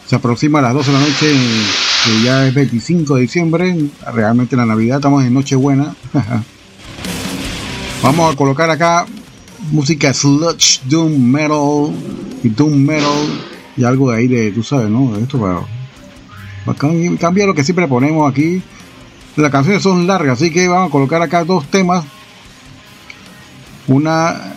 Se 0.07 0.17
aproxima 0.17 0.59
a 0.59 0.63
las 0.63 0.75
12 0.75 0.91
de 0.91 0.99
la 0.99 1.05
noche, 1.05 1.35
ya 2.25 2.47
es 2.49 2.55
25 2.55 3.15
de 3.15 3.21
diciembre. 3.23 3.77
Realmente 4.13 4.57
la 4.57 4.67
Navidad, 4.67 4.97
estamos 4.99 5.25
en 5.25 5.33
Nochebuena. 5.33 5.95
Vamos 8.03 8.33
a 8.33 8.37
colocar 8.37 8.69
acá 8.69 9.07
música 9.71 10.13
sludge, 10.13 10.81
doom 10.87 11.17
metal 11.31 11.93
y 12.43 12.49
doom 12.49 12.75
metal 12.85 13.13
y 13.77 13.85
algo 13.85 14.11
de 14.11 14.19
ahí 14.19 14.27
de, 14.27 14.51
tú 14.51 14.63
sabes, 14.65 14.91
¿no? 14.91 15.17
Esto 15.17 15.39
para, 15.41 15.61
para 16.67 16.77
cam- 16.79 17.17
cambiar 17.19 17.47
lo 17.47 17.55
que 17.55 17.63
siempre 17.63 17.87
ponemos 17.87 18.29
aquí. 18.31 18.61
Las 19.37 19.51
canciones 19.53 19.83
son 19.85 20.07
largas, 20.07 20.43
así 20.43 20.51
que 20.51 20.67
vamos 20.67 20.89
a 20.89 20.93
colocar 20.93 21.23
acá 21.23 21.45
dos 21.45 21.65
temas. 21.71 22.05
Una 23.87 24.52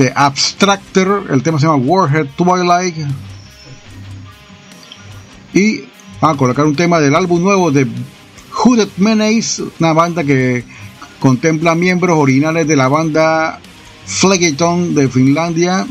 de 0.00 0.10
Abstractor, 0.16 1.26
el 1.30 1.42
tema 1.42 1.58
se 1.58 1.66
llama 1.66 1.84
Warhead 1.84 2.28
Twilight. 2.34 2.96
Y 5.52 5.84
vamos 6.22 6.36
a 6.36 6.38
colocar 6.38 6.64
un 6.64 6.74
tema 6.74 7.00
del 7.00 7.14
álbum 7.14 7.42
nuevo 7.42 7.70
de 7.70 7.86
Hooded 8.50 8.88
Menace, 8.96 9.62
una 9.78 9.92
banda 9.92 10.24
que 10.24 10.64
contempla 11.18 11.74
miembros 11.74 12.16
originales 12.16 12.66
de 12.66 12.76
la 12.76 12.88
banda 12.88 13.60
Phlegethon 14.06 14.94
de 14.94 15.06
Finlandia. 15.08 15.86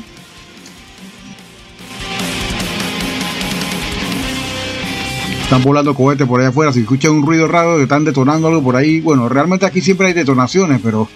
Están 5.44 5.62
volando 5.62 5.94
cohetes 5.94 6.28
por 6.28 6.40
allá 6.40 6.50
afuera. 6.50 6.74
Si 6.74 6.80
escuchan 6.80 7.12
un 7.12 7.24
ruido 7.24 7.48
raro, 7.48 7.78
que 7.78 7.84
están 7.84 8.06
detonando 8.06 8.48
algo 8.48 8.64
por 8.64 8.76
ahí. 8.76 9.02
Bueno, 9.02 9.30
realmente 9.30 9.68
aquí 9.68 9.82
siempre 9.82 10.08
hay 10.08 10.14
detonaciones, 10.14 10.82
pero 10.84 11.08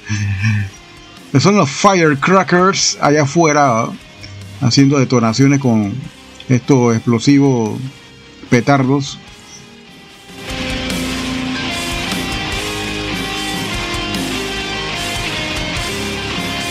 son 1.40 1.56
los 1.58 1.70
firecrackers 1.70 2.98
allá 3.02 3.24
afuera 3.24 3.82
¿ah? 3.82 3.90
haciendo 4.62 5.00
detonaciones 5.00 5.60
con 5.60 5.94
estos 6.48 6.96
explosivos 6.96 7.80
petardos. 8.50 9.18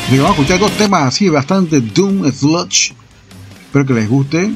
Que 0.08 0.18
vamos 0.18 0.36
a 0.36 0.42
escuchar 0.42 0.60
dos 0.60 0.72
temas 0.72 1.04
así, 1.04 1.30
bastante 1.30 1.80
Doom 1.80 2.30
Sludge. 2.30 2.92
Espero 3.64 3.86
que 3.86 3.94
les 3.94 4.08
guste. 4.08 4.52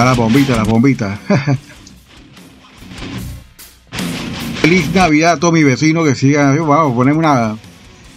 Está 0.00 0.12
la 0.12 0.16
bombita, 0.16 0.56
la 0.56 0.62
bombita. 0.62 1.18
Feliz 4.62 4.94
Navidad 4.94 5.32
a 5.32 5.36
todos 5.38 5.52
mis 5.52 5.66
vecinos 5.66 6.08
que 6.08 6.14
sigan. 6.14 6.56
Vamos 6.66 6.94
poner 6.94 7.14
una 7.14 7.58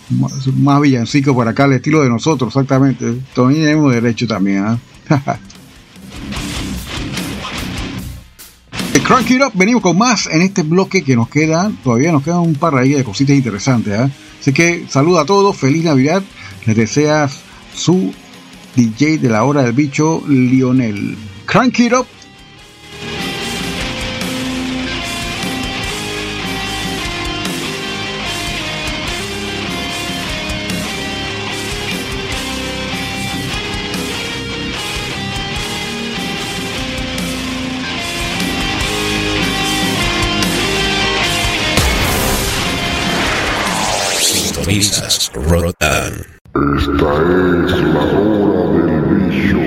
más- 0.10 0.82
villancico 0.82 1.34
por 1.34 1.46
acá, 1.46 1.66
al 1.66 1.74
estilo 1.74 2.02
de 2.02 2.08
nosotros, 2.08 2.48
exactamente. 2.56 3.18
Tenemos 3.36 3.92
derecho 3.94 4.26
también. 4.26 4.64
¿ah? 4.66 4.80
El 8.94 9.02
Crank 9.04 9.30
It 9.32 9.42
Up, 9.42 9.52
venimos 9.54 9.82
con 9.82 9.98
más 9.98 10.28
en 10.28 10.42
este 10.42 10.64
bloque 10.64 11.04
que 11.04 11.18
nos 11.18 11.28
queda, 11.28 11.70
todavía 11.84 12.14
nos 12.14 12.24
quedan 12.24 12.40
un 12.40 12.56
par 12.56 12.76
de 12.76 13.04
cositas 13.04 13.36
interesantes. 13.36 13.94
¿ah? 14.00 14.10
Así 14.40 14.54
que 14.54 14.86
saluda 14.88 15.24
a 15.24 15.26
todos, 15.26 15.58
feliz 15.58 15.84
Navidad, 15.84 16.24
les 16.66 16.78
deseas 16.78 17.42
su 17.76 18.14
DJ 18.74 19.18
de 19.18 19.28
la 19.28 19.44
hora 19.44 19.64
del 19.64 19.74
bicho, 19.74 20.24
Lionel. 20.30 21.18
Crank 21.46 21.80
It 21.80 21.94
Up. 21.94 22.08
Sintonizas 44.20 45.32
Rotan. 45.36 46.14
Esta 46.56 47.10
es 47.66 47.72
la 47.82 48.04
hora 48.04 48.64
del 48.86 49.02
bicho. 49.30 49.58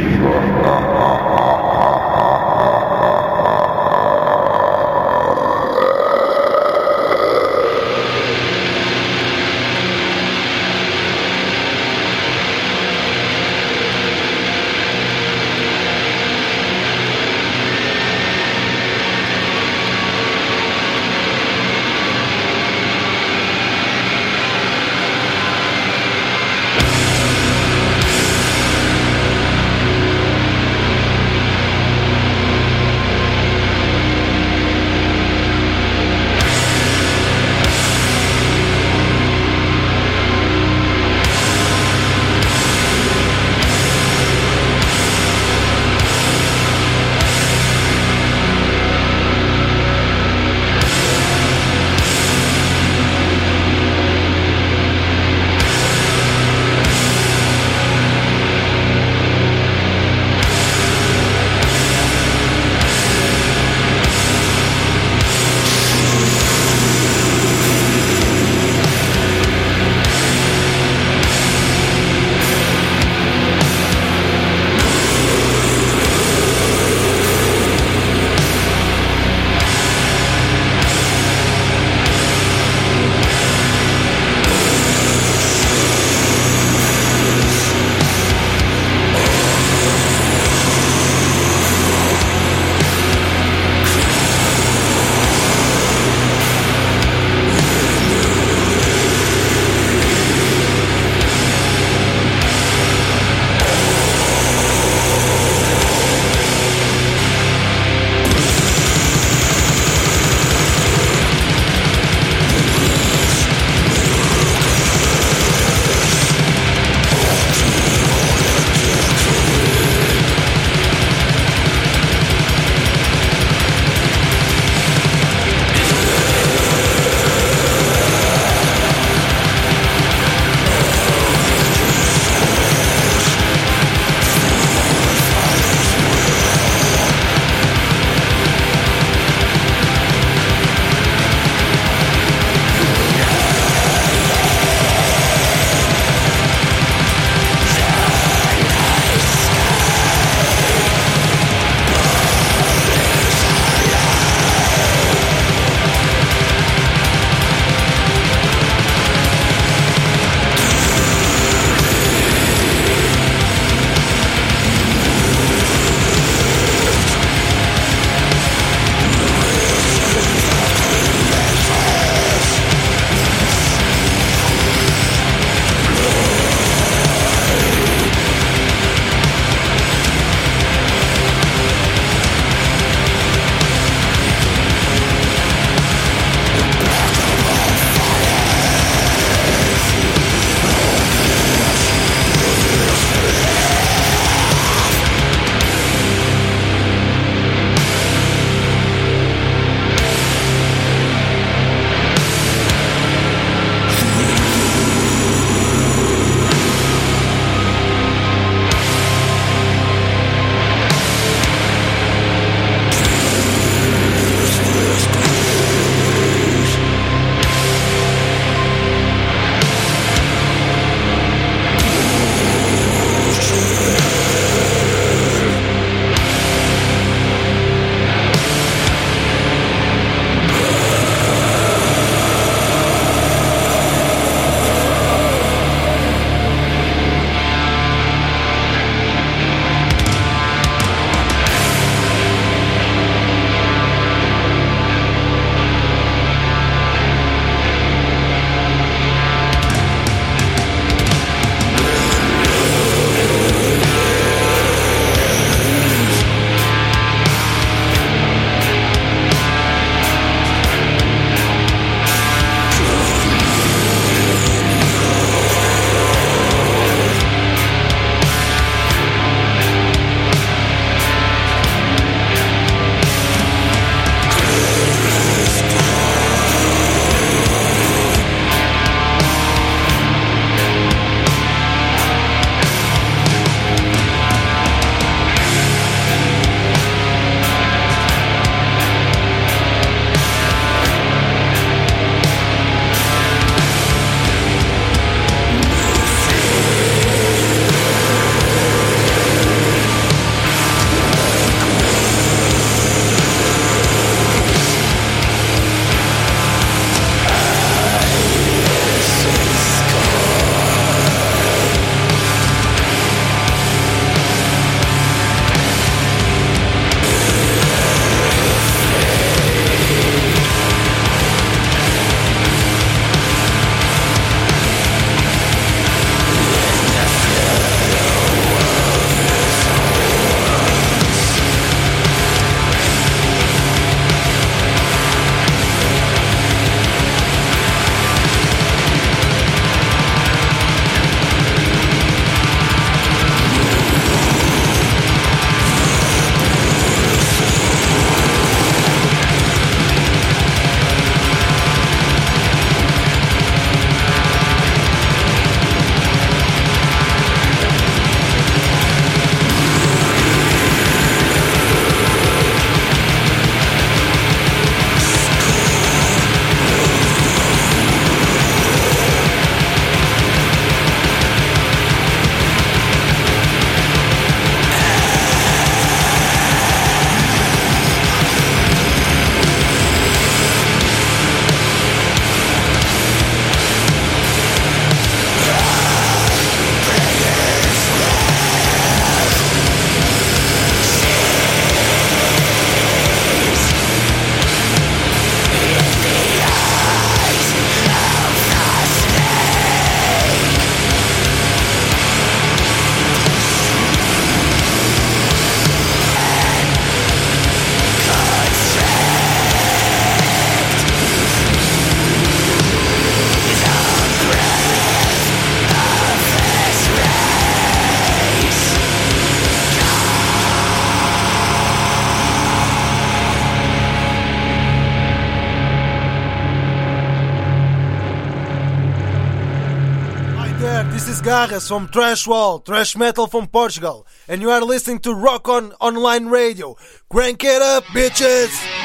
Garras 431.37 431.69
from 431.69 431.87
Trash 431.89 432.27
Wall, 432.27 432.61
Trash 432.61 432.97
Metal 432.97 433.27
from 433.27 433.47
Portugal, 433.47 434.07
and 434.27 434.41
you 434.41 434.51
are 434.51 434.63
listening 434.63 435.01
to 435.01 435.13
Rock 435.13 435.51
On 435.51 435.71
Online 435.81 436.29
Radio. 436.29 436.79
Crank 437.11 437.45
it 437.45 437.61
up, 437.61 437.85
bitches! 437.93 438.76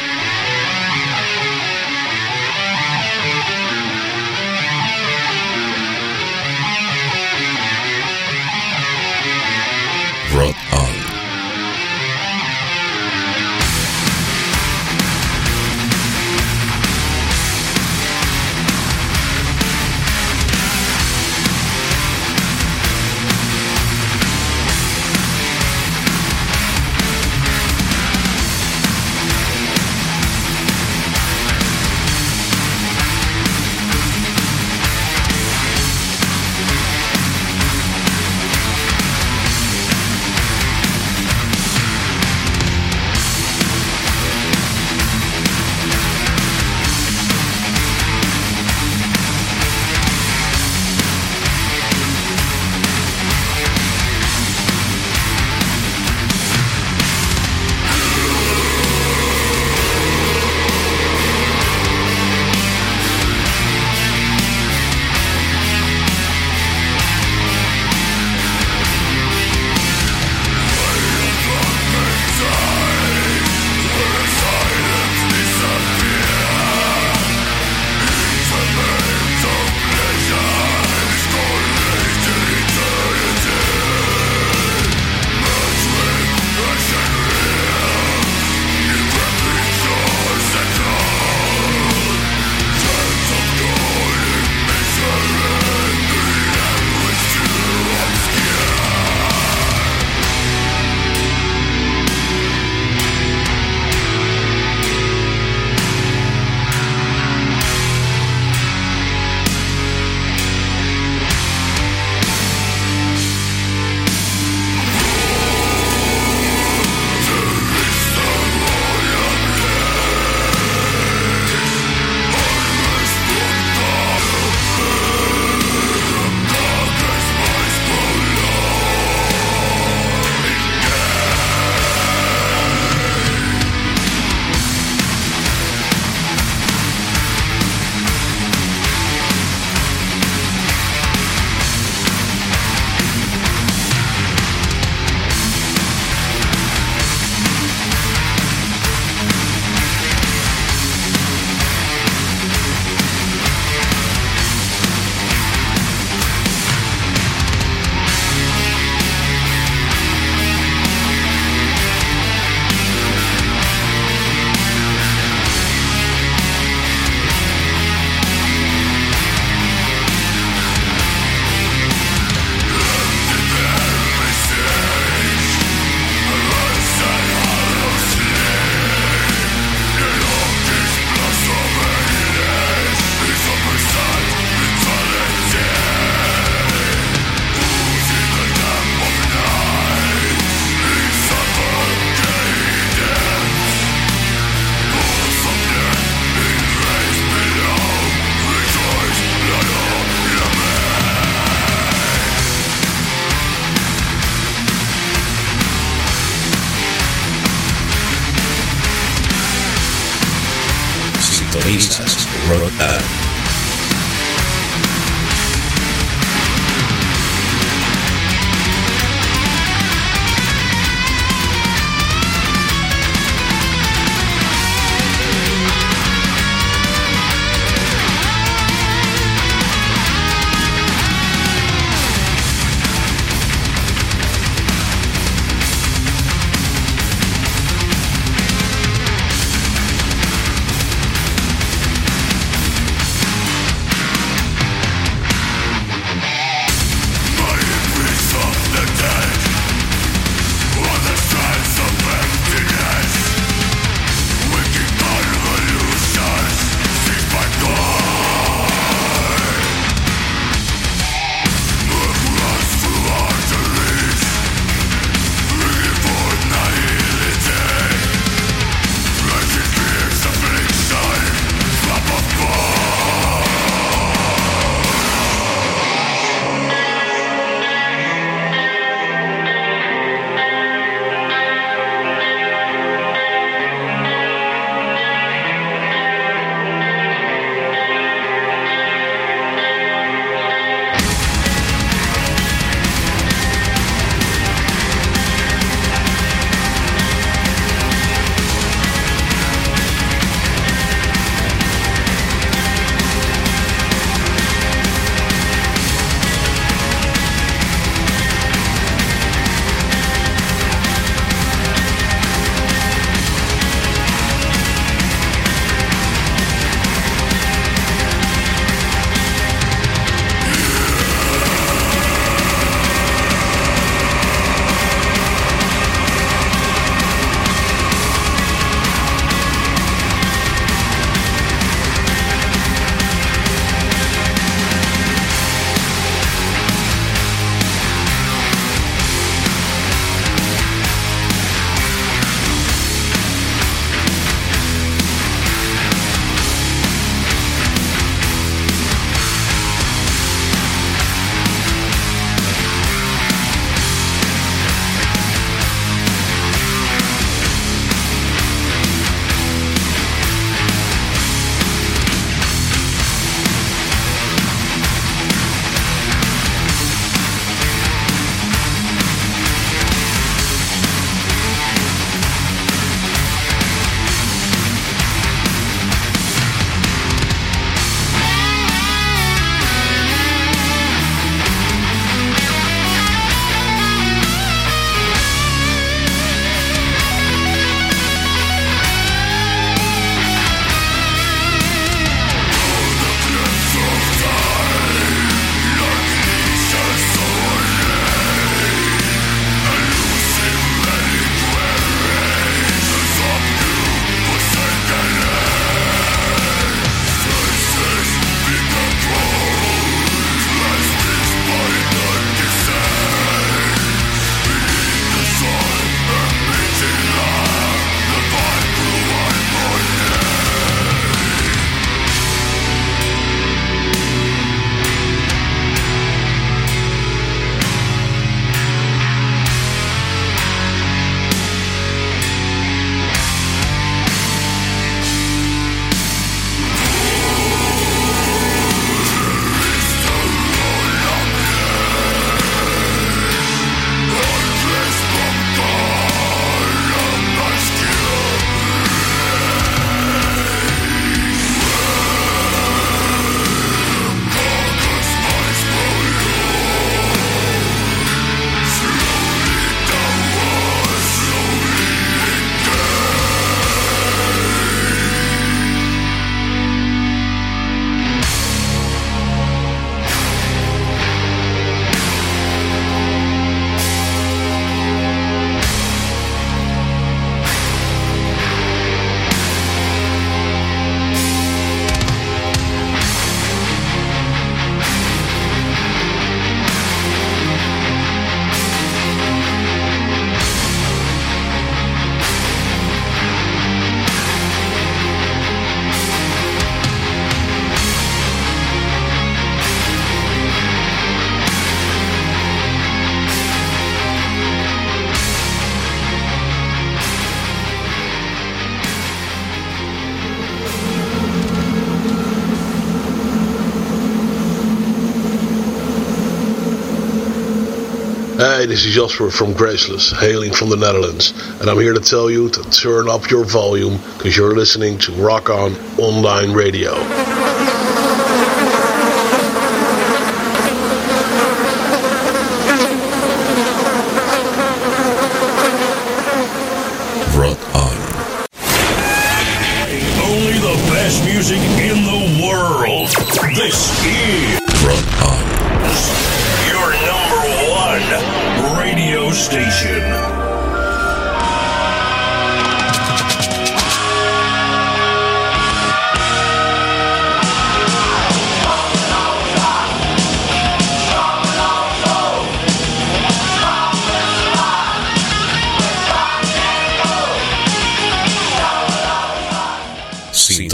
This 518.81 518.87
is 518.87 518.95
Jasper 518.95 519.29
from 519.29 519.53
Graceless, 519.53 520.11
hailing 520.11 520.51
from 520.51 520.69
the 520.69 520.75
Netherlands, 520.75 521.33
and 521.61 521.69
I'm 521.69 521.77
here 521.77 521.93
to 521.93 521.99
tell 521.99 522.31
you 522.31 522.49
to 522.49 522.63
turn 522.71 523.07
up 523.07 523.29
your 523.29 523.45
volume 523.45 523.99
because 524.17 524.35
you're 524.35 524.55
listening 524.55 524.97
to 524.99 525.11
Rock 525.11 525.51
On 525.51 525.75
Online 525.99 526.51
Radio. 526.51 527.50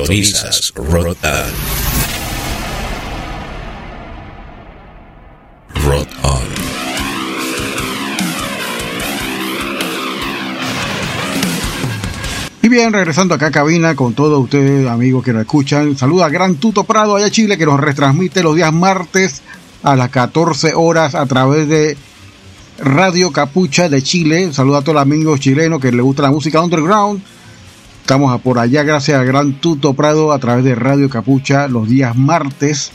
Sintonizas 0.08 0.74
Rock 0.74 1.18
on. 1.26 1.52
Rock 5.84 6.08
on. 6.24 6.42
Y 12.62 12.70
bien, 12.70 12.94
regresando 12.94 13.36
acá 13.36 13.48
a 13.48 13.52
cabina 13.52 13.98
con 13.98 14.14
todos 14.14 14.42
ustedes, 14.42 14.88
amigos 14.88 15.26
que 15.26 15.34
nos 15.34 15.42
escuchan. 15.42 15.98
Saluda 15.98 16.28
a 16.28 16.30
Gran 16.30 16.56
Tuto 16.56 16.86
Prado 16.86 17.18
allá 17.18 17.30
Chile, 17.30 17.58
que 17.58 17.66
nos 17.66 17.78
retransmite 17.78 18.42
los 18.42 18.56
días 18.56 18.72
martes 18.72 19.42
a 19.84 19.98
las 19.98 20.10
14 20.10 20.74
horas 20.74 21.16
a 21.16 21.26
través 21.26 21.68
de 21.68 21.98
Radio 22.80 23.34
Capucha 23.34 23.90
de 23.90 24.02
Chile. 24.02 24.54
Saluda 24.54 24.78
a 24.78 24.82
todos 24.84 24.94
los 24.94 25.02
amigos 25.02 25.42
chilenos 25.42 25.82
que 25.82 25.92
les 25.92 26.02
gusta 26.02 26.22
la 26.22 26.32
música 26.32 26.62
underground. 26.62 27.22
Estamos 28.08 28.40
por 28.40 28.58
allá 28.58 28.84
gracias 28.84 29.20
a 29.20 29.24
Gran 29.26 29.60
Tuto 29.60 29.94
Prado 29.94 30.32
a 30.32 30.40
través 30.40 30.64
de 30.64 30.76
Radio 30.76 31.10
Capucha 31.10 31.68
los 31.68 31.90
días 31.90 32.16
martes. 32.16 32.94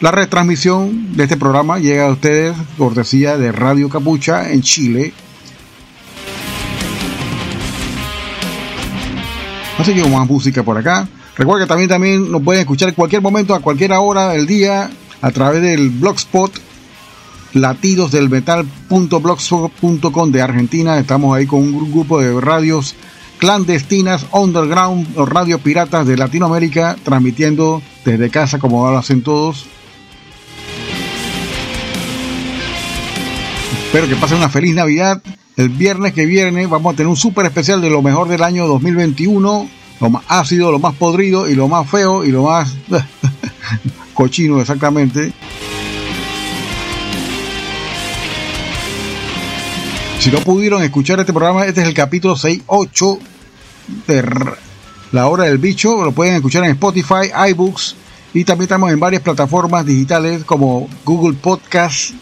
La 0.00 0.10
retransmisión 0.10 1.16
de 1.16 1.22
este 1.22 1.36
programa 1.36 1.78
llega 1.78 2.08
a 2.08 2.10
ustedes 2.10 2.56
cortesía 2.76 3.38
de 3.38 3.52
Radio 3.52 3.88
Capucha 3.88 4.50
en 4.50 4.62
Chile. 4.62 5.12
Así 9.78 9.94
que 9.94 10.04
más 10.08 10.26
música 10.26 10.64
por 10.64 10.76
acá. 10.76 11.06
Recuerda 11.36 11.64
que 11.64 11.68
también, 11.68 11.88
también 11.88 12.28
nos 12.28 12.42
pueden 12.42 12.62
escuchar 12.62 12.88
en 12.88 12.96
cualquier 12.96 13.22
momento, 13.22 13.54
a 13.54 13.60
cualquier 13.60 13.92
hora 13.92 14.30
del 14.30 14.44
día, 14.44 14.90
a 15.22 15.30
través 15.30 15.62
del 15.62 15.90
blogspot 15.90 16.50
latidosdelmetal.blogspot.com 17.52 20.32
de 20.32 20.42
Argentina. 20.42 20.98
Estamos 20.98 21.36
ahí 21.36 21.46
con 21.46 21.60
un 21.60 21.92
grupo 21.92 22.20
de 22.20 22.40
radios 22.40 22.96
clandestinas, 23.38 24.26
underground, 24.32 25.16
o 25.16 25.26
radio 25.26 25.58
piratas 25.58 26.06
de 26.06 26.16
Latinoamérica, 26.16 26.96
transmitiendo 27.02 27.82
desde 28.04 28.30
casa 28.30 28.58
como 28.58 28.88
lo 28.90 28.98
hacen 28.98 29.22
todos. 29.22 29.66
Espero 33.86 34.08
que 34.08 34.16
pasen 34.16 34.38
una 34.38 34.48
feliz 34.48 34.74
Navidad. 34.74 35.22
El 35.56 35.70
viernes 35.70 36.12
que 36.12 36.26
viene 36.26 36.66
vamos 36.66 36.92
a 36.92 36.96
tener 36.96 37.08
un 37.08 37.16
súper 37.16 37.46
especial 37.46 37.80
de 37.80 37.88
lo 37.88 38.02
mejor 38.02 38.28
del 38.28 38.42
año 38.42 38.66
2021. 38.66 39.68
Lo 40.00 40.10
más 40.10 40.22
ácido, 40.28 40.70
lo 40.70 40.78
más 40.78 40.94
podrido 40.94 41.48
y 41.48 41.54
lo 41.54 41.68
más 41.68 41.88
feo 41.88 42.22
y 42.24 42.30
lo 42.30 42.42
más 42.42 42.74
cochino 44.14 44.60
exactamente. 44.60 45.32
Si 50.18 50.30
no 50.30 50.40
pudieron 50.40 50.82
escuchar 50.82 51.20
este 51.20 51.32
programa, 51.32 51.66
este 51.66 51.82
es 51.82 51.88
el 51.88 51.94
capítulo 51.94 52.34
6-8 52.34 53.18
de 54.08 54.24
La 55.12 55.28
Hora 55.28 55.44
del 55.44 55.58
Bicho. 55.58 56.02
Lo 56.02 56.12
pueden 56.12 56.34
escuchar 56.34 56.64
en 56.64 56.70
Spotify, 56.72 57.30
iBooks 57.50 57.94
y 58.34 58.44
también 58.44 58.64
estamos 58.64 58.90
en 58.90 58.98
varias 58.98 59.22
plataformas 59.22 59.86
digitales 59.86 60.44
como 60.44 60.88
Google 61.04 61.36
Podcast. 61.40 62.12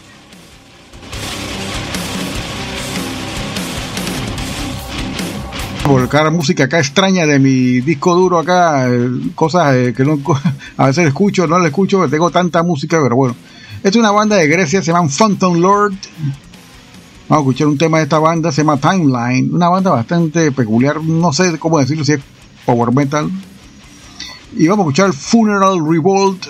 Volcar 5.87 6.31
música 6.31 6.63
acá 6.63 6.79
extraña 6.79 7.25
de 7.25 7.37
mi 7.39 7.79
disco 7.81 8.15
duro 8.15 8.39
acá, 8.39 8.87
eh, 8.89 9.09
cosas 9.35 9.75
eh, 9.75 9.93
que 9.95 10.03
no, 10.03 10.19
a 10.77 10.87
veces 10.87 11.07
escucho, 11.07 11.47
no 11.47 11.59
la 11.59 11.67
escucho, 11.67 12.07
tengo 12.09 12.29
tanta 12.29 12.63
música, 12.63 12.99
pero 13.01 13.15
bueno. 13.15 13.35
Es 13.83 13.95
una 13.95 14.11
banda 14.11 14.35
de 14.35 14.47
Grecia, 14.47 14.81
se 14.81 14.91
llama 14.91 15.09
Phantom 15.09 15.59
Lord. 15.59 15.93
Vamos 17.27 17.47
a 17.47 17.49
escuchar 17.49 17.67
un 17.67 17.77
tema 17.79 17.97
de 17.97 18.03
esta 18.03 18.19
banda, 18.19 18.51
se 18.51 18.61
llama 18.61 18.77
Timeline, 18.77 19.51
una 19.51 19.67
banda 19.67 19.89
bastante 19.89 20.51
peculiar, 20.51 21.03
no 21.03 21.33
sé 21.33 21.57
cómo 21.57 21.79
decirlo, 21.79 22.05
si 22.05 22.11
es 22.11 22.19
power 22.67 22.93
metal. 22.93 23.31
Y 24.55 24.67
vamos 24.67 24.85
a 24.85 24.89
escuchar 24.89 25.11
Funeral 25.11 25.79
Revolt. 25.83 26.45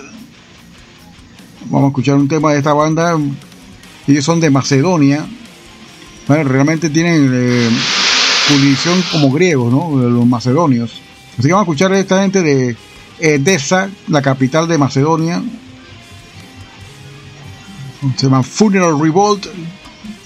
Vamos 1.68 1.86
a 1.86 1.88
escuchar 1.88 2.16
un 2.16 2.28
tema 2.28 2.52
de 2.52 2.58
esta 2.58 2.74
banda. 2.74 3.18
Ellos 4.06 4.26
son 4.26 4.42
de 4.42 4.50
Macedonia. 4.50 5.26
Bueno, 6.28 6.44
realmente 6.50 6.90
tienen 6.90 7.32
eh, 7.34 7.70
como 9.14 9.32
griegos, 9.32 9.72
¿no? 9.72 9.98
Los 9.98 10.26
macedonios. 10.26 11.02
Así 11.38 11.48
que 11.48 11.54
vamos 11.54 11.70
a 11.70 11.72
escuchar 11.72 11.94
a 11.94 12.00
esta 12.00 12.22
gente 12.22 12.42
de 12.42 12.76
Edesa, 13.20 13.90
la 14.10 14.22
capital 14.22 14.68
de 14.68 14.78
Macedonia. 14.78 15.42
Se 18.18 18.26
llama 18.26 18.44
Funeral 18.44 19.00
Revolt 19.00 19.48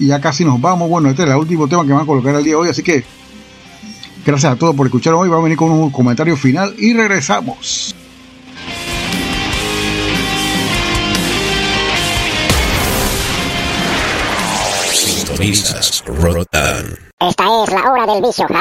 y 0.00 0.06
ya 0.08 0.20
casi 0.20 0.44
nos 0.44 0.60
vamos. 0.60 0.88
Bueno, 0.88 1.10
este 1.10 1.22
es 1.22 1.28
el 1.28 1.36
último 1.36 1.68
tema 1.68 1.84
que 1.86 1.92
van 1.92 2.02
a 2.02 2.06
colocar 2.06 2.34
el 2.34 2.42
día 2.42 2.54
de 2.54 2.56
hoy, 2.56 2.70
así 2.70 2.82
que 2.82 3.04
gracias 4.24 4.54
a 4.54 4.56
todos 4.56 4.74
por 4.74 4.86
escuchar 4.86 5.12
hoy. 5.14 5.28
Vamos 5.28 5.42
a 5.42 5.44
venir 5.44 5.58
con 5.58 5.70
un 5.70 5.90
comentario 5.90 6.36
final 6.36 6.74
y 6.78 6.94
regresamos. 6.94 7.94
Sintonizas. 14.92 16.02
Esta 17.20 17.44
es 17.44 17.72
la 17.72 17.84
hora 17.84 18.06
del 18.06 18.22
vicio. 18.22 18.46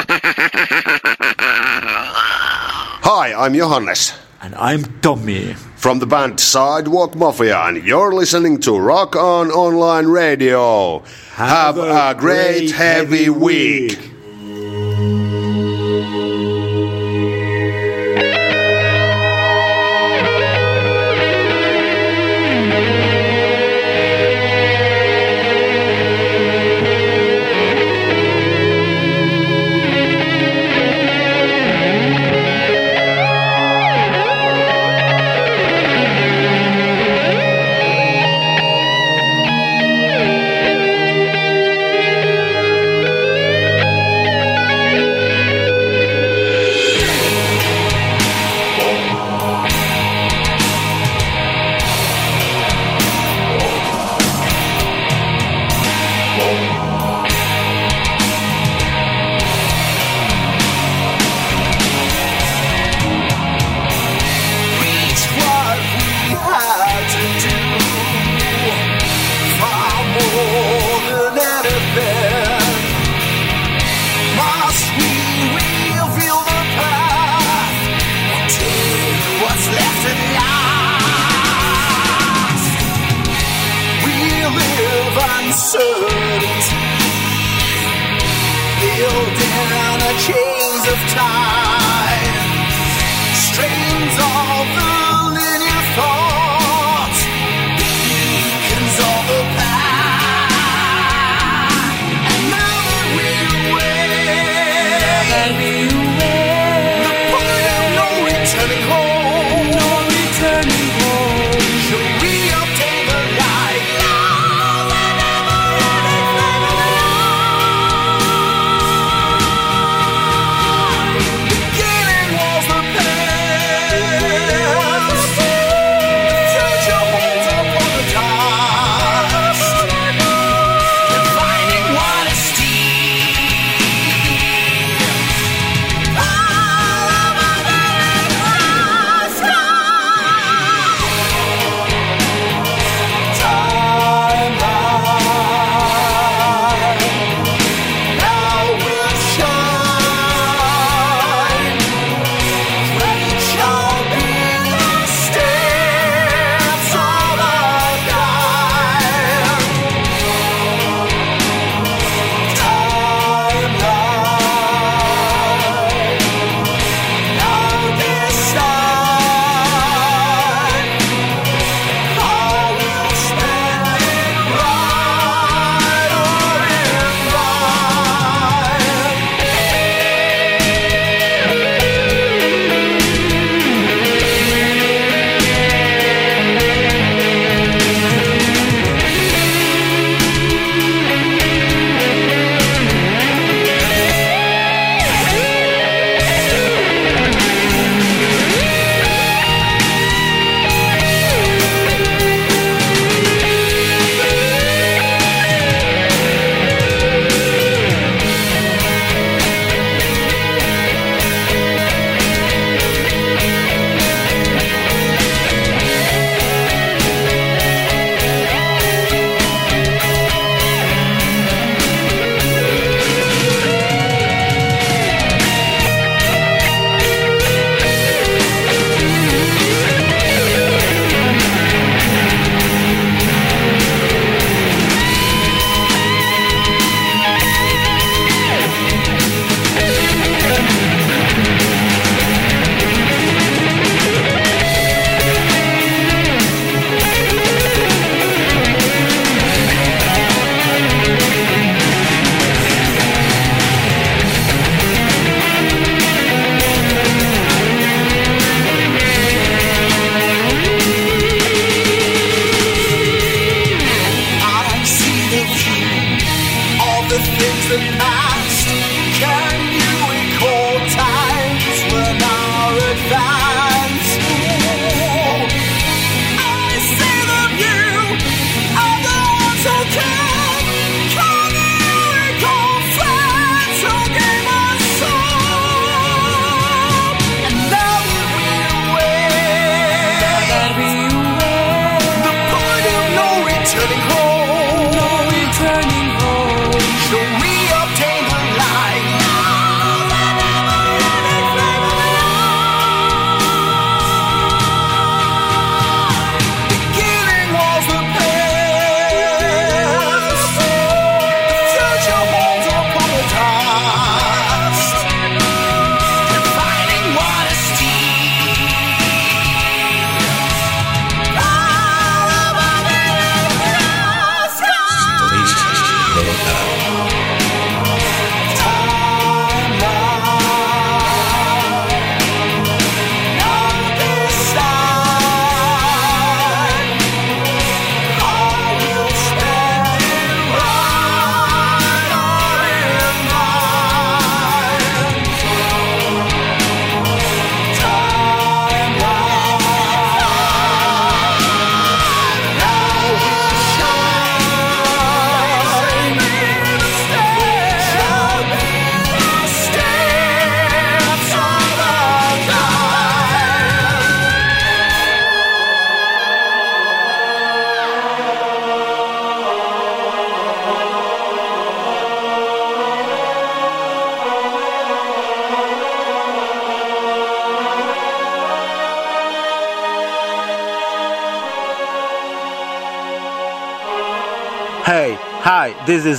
Hi, 3.01 3.31
I'm 3.31 3.57
Johannes. 3.57 4.13
And 4.41 4.55
I'm 4.55 4.83
Tommy. 5.01 5.53
From 5.75 5.99
the 5.99 6.05
band 6.05 6.39
Sidewalk 6.39 7.13
Mafia, 7.13 7.57
and 7.59 7.83
you're 7.85 8.13
listening 8.13 8.59
to 8.61 8.77
Rock 8.77 9.17
On 9.17 9.51
Online 9.51 10.07
Radio. 10.07 10.99
Have, 11.33 11.77
a, 11.77 12.15
great, 12.17 12.71
heavy 12.71 13.29
week. 13.29 13.97
Thank 13.99 15.78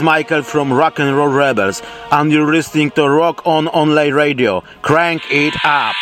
is 0.01 0.05
Michael 0.05 0.43
from 0.43 0.73
Rock 0.73 0.99
and 0.99 1.15
Roll 1.15 1.29
Rebels, 1.29 1.83
and 2.11 2.33
you're 2.33 2.51
listening 2.51 2.91
to 2.93 3.09
Rock 3.09 3.43
On 3.47 3.69
Online 3.69 4.15
Radio. 4.15 4.63
Crank 4.83 5.23
it 5.31 5.55
up. 5.65 5.97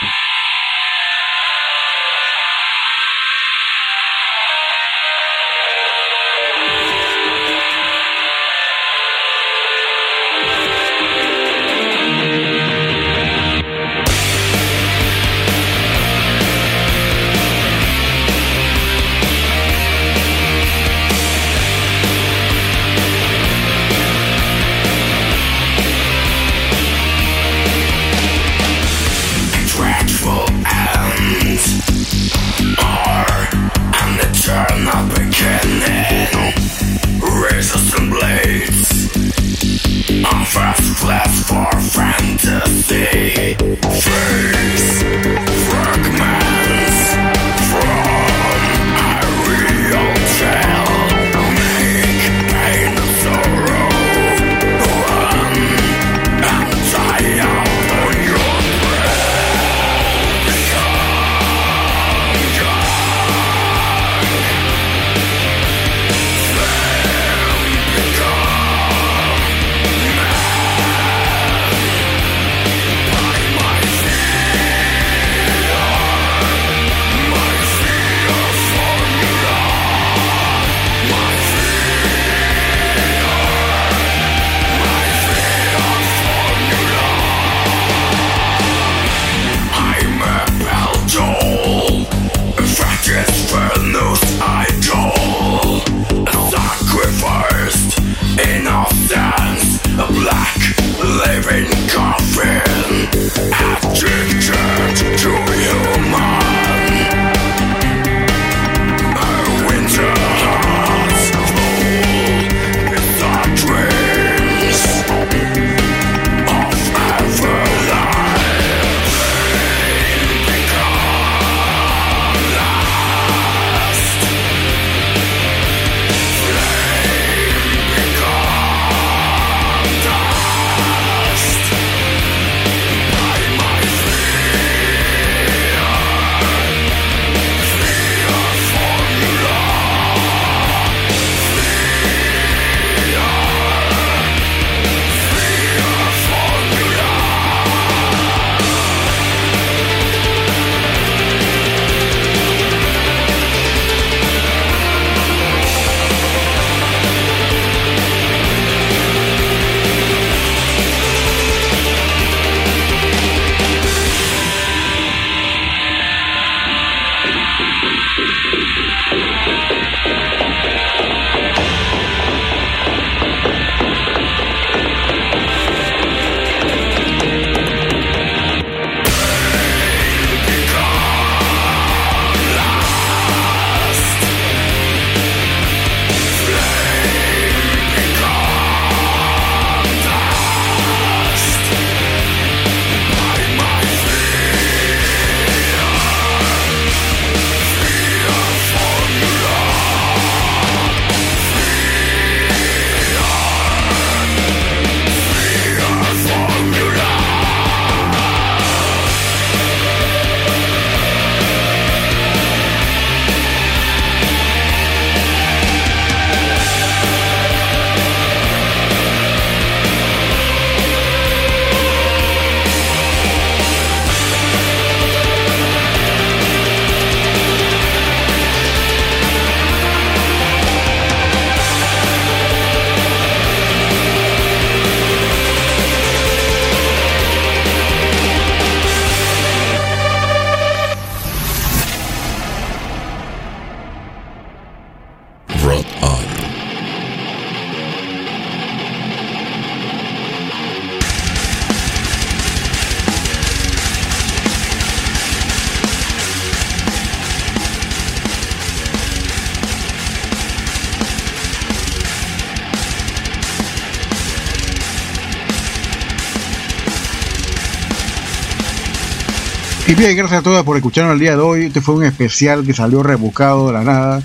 Bien, 269.98 270.16
gracias 270.16 270.38
a 270.38 270.42
todos 270.44 270.62
por 270.62 270.76
escucharnos 270.76 271.14
el 271.14 271.18
día 271.18 271.32
de 271.32 271.42
hoy. 271.42 271.64
Este 271.64 271.80
fue 271.80 271.96
un 271.96 272.04
especial 272.04 272.64
que 272.64 272.72
salió 272.72 273.02
rebuscado 273.02 273.66
de 273.66 273.72
la 273.72 273.82
nada. 273.82 274.22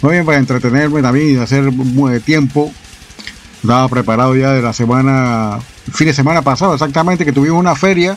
Muy 0.00 0.12
bien 0.12 0.24
para 0.24 0.38
entretenerme 0.38 1.02
también 1.02 1.34
y 1.34 1.36
hacer 1.36 1.68
buen 1.72 2.20
tiempo. 2.20 2.70
Estaba 3.60 3.88
preparado 3.88 4.36
ya 4.36 4.52
de 4.52 4.62
la 4.62 4.72
semana, 4.72 5.58
fin 5.92 6.06
de 6.06 6.14
semana 6.14 6.42
pasado 6.42 6.74
exactamente, 6.74 7.24
que 7.24 7.32
tuvimos 7.32 7.58
una 7.58 7.74
feria. 7.74 8.16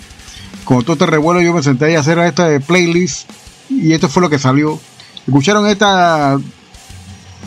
Con 0.63 0.83
todo 0.83 0.93
este 0.93 1.07
revuelo 1.07 1.41
yo 1.41 1.51
me 1.51 1.63
senté 1.63 1.97
a 1.97 2.01
hacer 2.01 2.19
esta 2.19 2.59
playlist 2.59 3.27
y 3.71 3.91
esto 3.91 4.07
fue 4.07 4.21
lo 4.21 4.29
que 4.29 4.37
salió. 4.37 4.79
Escucharon 5.25 5.65
esta, 5.65 6.37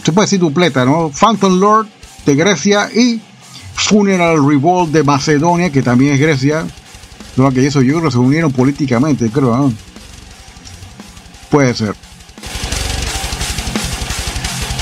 se 0.03 0.11
puede 0.11 0.25
decir 0.25 0.41
dupleta, 0.41 0.85
¿no? 0.85 1.13
Phantom 1.13 1.61
Lord 1.61 1.87
de 2.27 2.35
Grecia 2.35 2.91
y 2.93 3.21
Funeral 3.75 4.45
Revolt 4.45 4.91
de 4.91 5.05
Macedonia, 5.05 5.71
que 5.71 5.83
también 5.83 6.15
es 6.15 6.21
Grecia. 6.21 6.67
No, 7.37 7.51
que 7.51 7.67
eso 7.67 7.83
yo 7.83 7.99
creo 7.99 8.11
se 8.11 8.19
unieron 8.19 8.53
políticamente, 8.53 9.31
creo. 9.31 9.57
¿no? 9.57 9.73
Puede 11.51 11.75
ser. 11.75 11.95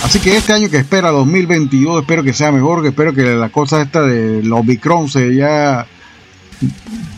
Así 0.04 0.18
que 0.18 0.36
este 0.36 0.52
año 0.52 0.68
que 0.68 0.78
espera 0.78 1.10
2022, 1.10 2.00
espero 2.00 2.24
que 2.24 2.32
sea 2.32 2.50
mejor, 2.50 2.82
que 2.82 2.88
espero 2.88 3.14
que 3.14 3.22
la 3.22 3.50
cosa 3.50 3.82
esta 3.82 4.02
de 4.02 4.42
los 4.42 4.60
Omicron 4.60 5.08
se 5.08 5.34
ya 5.34 5.86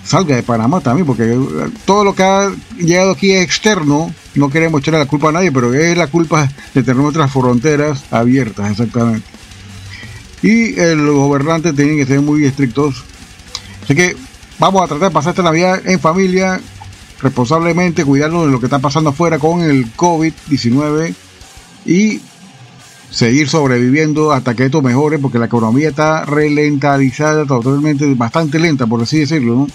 salga 0.04 0.36
de 0.36 0.42
Panamá 0.42 0.80
también, 0.80 1.06
porque 1.06 1.38
todo 1.86 2.04
lo 2.04 2.14
que 2.14 2.22
ha 2.22 2.50
llegado 2.76 3.12
aquí 3.12 3.32
es 3.32 3.42
externo, 3.44 4.12
no 4.34 4.50
queremos 4.50 4.80
echarle 4.80 4.98
la 4.98 5.06
culpa 5.06 5.30
a 5.30 5.32
nadie, 5.32 5.50
pero 5.52 5.72
es 5.72 5.96
la 5.96 6.09
culpa 6.09 6.50
de 6.74 6.82
tener 6.82 6.96
nuestras 6.96 7.32
fronteras 7.32 8.04
abiertas, 8.10 8.72
exactamente. 8.72 9.26
Y 10.42 10.72
los 10.74 11.14
gobernantes 11.14 11.74
tienen 11.74 11.96
que 11.96 12.04
ser 12.04 12.20
muy 12.20 12.44
estrictos. 12.44 13.04
Así 13.84 13.94
que 13.94 14.16
vamos 14.62 14.82
a 14.82 14.86
tratar 14.86 15.09
de 15.09 15.12
pasar 15.12 15.30
esta 15.30 15.43
Navidad 15.43 15.82
en 15.84 15.98
familia, 15.98 16.60
responsablemente, 17.20 18.05
cuidarnos 18.05 18.47
de 18.47 18.52
lo 18.52 18.60
que 18.60 18.66
está 18.66 18.78
pasando 18.78 19.10
afuera 19.10 19.40
con 19.40 19.60
el 19.60 19.93
COVID-19 19.97 21.16
y 21.84 22.20
seguir 23.10 23.48
sobreviviendo 23.48 24.30
hasta 24.30 24.55
que 24.55 24.66
esto 24.66 24.80
mejore, 24.80 25.18
porque 25.18 25.40
la 25.40 25.47
economía 25.47 25.89
está 25.89 26.24
relentalizada, 26.26 27.44
totalmente, 27.44 28.14
bastante 28.14 28.60
lenta, 28.60 28.86
por 28.86 29.02
así 29.02 29.18
decirlo, 29.18 29.56
¿no? 29.56 29.66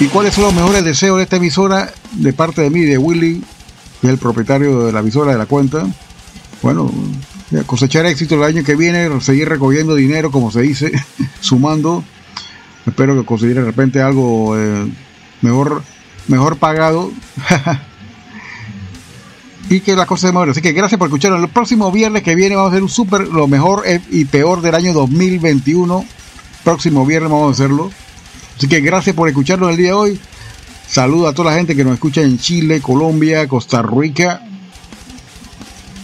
¿Y 0.00 0.06
cuáles 0.06 0.34
son 0.34 0.42
los 0.42 0.54
mejores 0.54 0.84
deseos 0.84 1.18
de 1.18 1.22
esta 1.22 1.36
emisora 1.36 1.92
de 2.10 2.32
parte 2.32 2.62
de 2.62 2.70
mí, 2.70 2.80
de 2.80 2.98
Willy, 2.98 3.44
que 4.00 4.08
es 4.08 4.12
el 4.12 4.18
propietario 4.18 4.86
de 4.86 4.92
la 4.92 4.98
emisora 4.98 5.30
de 5.30 5.38
la 5.38 5.46
cuenta? 5.46 5.86
Bueno, 6.62 6.90
cosechar 7.66 8.06
éxito 8.06 8.34
el 8.34 8.42
año 8.42 8.64
que 8.64 8.74
viene, 8.74 9.20
seguir 9.20 9.48
recogiendo 9.48 9.94
dinero, 9.94 10.32
como 10.32 10.50
se 10.50 10.62
dice, 10.62 10.90
sumando. 11.40 12.02
Espero 12.86 13.18
que 13.18 13.26
conseguir 13.26 13.56
de 13.56 13.64
repente 13.64 14.00
algo 14.00 14.56
eh, 14.58 14.90
mejor, 15.42 15.82
mejor 16.28 16.56
pagado. 16.56 17.12
y 19.70 19.80
que 19.80 19.94
la 19.94 20.06
cosa 20.06 20.28
se 20.28 20.32
mejore. 20.32 20.50
Así 20.52 20.62
que 20.62 20.72
gracias 20.72 20.98
por 20.98 21.08
escucharnos. 21.08 21.42
El 21.42 21.48
próximo 21.48 21.92
viernes 21.92 22.22
que 22.22 22.34
viene 22.34 22.56
vamos 22.56 22.70
a 22.70 22.72
hacer 22.72 22.82
un 22.82 22.88
súper, 22.88 23.28
lo 23.28 23.46
mejor 23.46 23.84
y 24.10 24.24
peor 24.24 24.62
del 24.62 24.74
año 24.74 24.92
2021. 24.92 26.04
Próximo 26.64 27.06
viernes 27.06 27.30
vamos 27.30 27.50
a 27.50 27.52
hacerlo. 27.52 27.90
Así 28.56 28.66
que 28.68 28.80
gracias 28.80 29.14
por 29.14 29.28
escucharnos 29.28 29.70
el 29.70 29.76
día 29.76 29.88
de 29.88 29.94
hoy. 29.94 30.20
Saludo 30.88 31.28
a 31.28 31.34
toda 31.34 31.52
la 31.52 31.56
gente 31.56 31.76
que 31.76 31.84
nos 31.84 31.94
escucha 31.94 32.22
en 32.22 32.38
Chile, 32.38 32.80
Colombia, 32.80 33.46
Costa 33.46 33.80
Rica, 33.80 34.42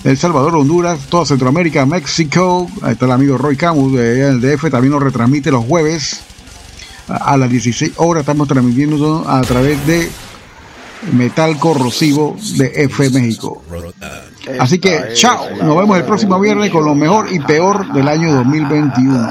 El 0.05 0.17
Salvador, 0.17 0.55
Honduras, 0.55 1.01
toda 1.09 1.27
Centroamérica, 1.27 1.85
México. 1.87 2.71
Ahí 2.83 2.93
está 2.93 3.07
el 3.07 3.13
amigo 3.13 3.37
Roy 3.37 3.57
Camus 3.57 3.95
de 3.95 4.29
el 4.29 4.41
DF, 4.41 4.71
también 4.71 4.93
nos 4.93 5.03
retransmite 5.03 5.51
los 5.51 5.65
jueves 5.65 6.23
a 7.09 7.37
las 7.37 7.51
16 7.51 7.93
horas. 7.97 8.23
Estamos 8.23 8.49
transmitiendo 8.49 9.25
a 9.27 9.41
través 9.43 9.85
de 9.87 10.11
Metal 11.13 11.59
Corrosivo 11.59 12.37
de 12.57 12.73
F 12.85 13.11
México. 13.11 13.63
Así 14.59 14.79
que 14.79 15.13
chao, 15.15 15.49
nos 15.63 15.77
vemos 15.77 15.97
el 15.99 16.05
próximo 16.05 16.39
viernes 16.39 16.71
con 16.71 16.85
lo 16.85 16.95
mejor 16.95 17.33
y 17.33 17.41
peor 17.41 17.93
del 17.93 18.09
año 18.09 18.35
2021. 18.35 19.29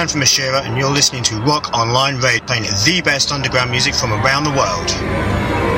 Dan 0.00 0.08
from 0.08 0.22
Ashira, 0.22 0.64
and 0.64 0.78
you're 0.78 0.88
listening 0.88 1.22
to 1.24 1.34
Rock 1.42 1.74
Online 1.74 2.16
Radio, 2.22 2.42
playing 2.46 2.62
the 2.62 3.02
best 3.04 3.32
underground 3.32 3.70
music 3.70 3.94
from 3.94 4.14
around 4.14 4.44
the 4.44 4.50
world. 4.50 5.69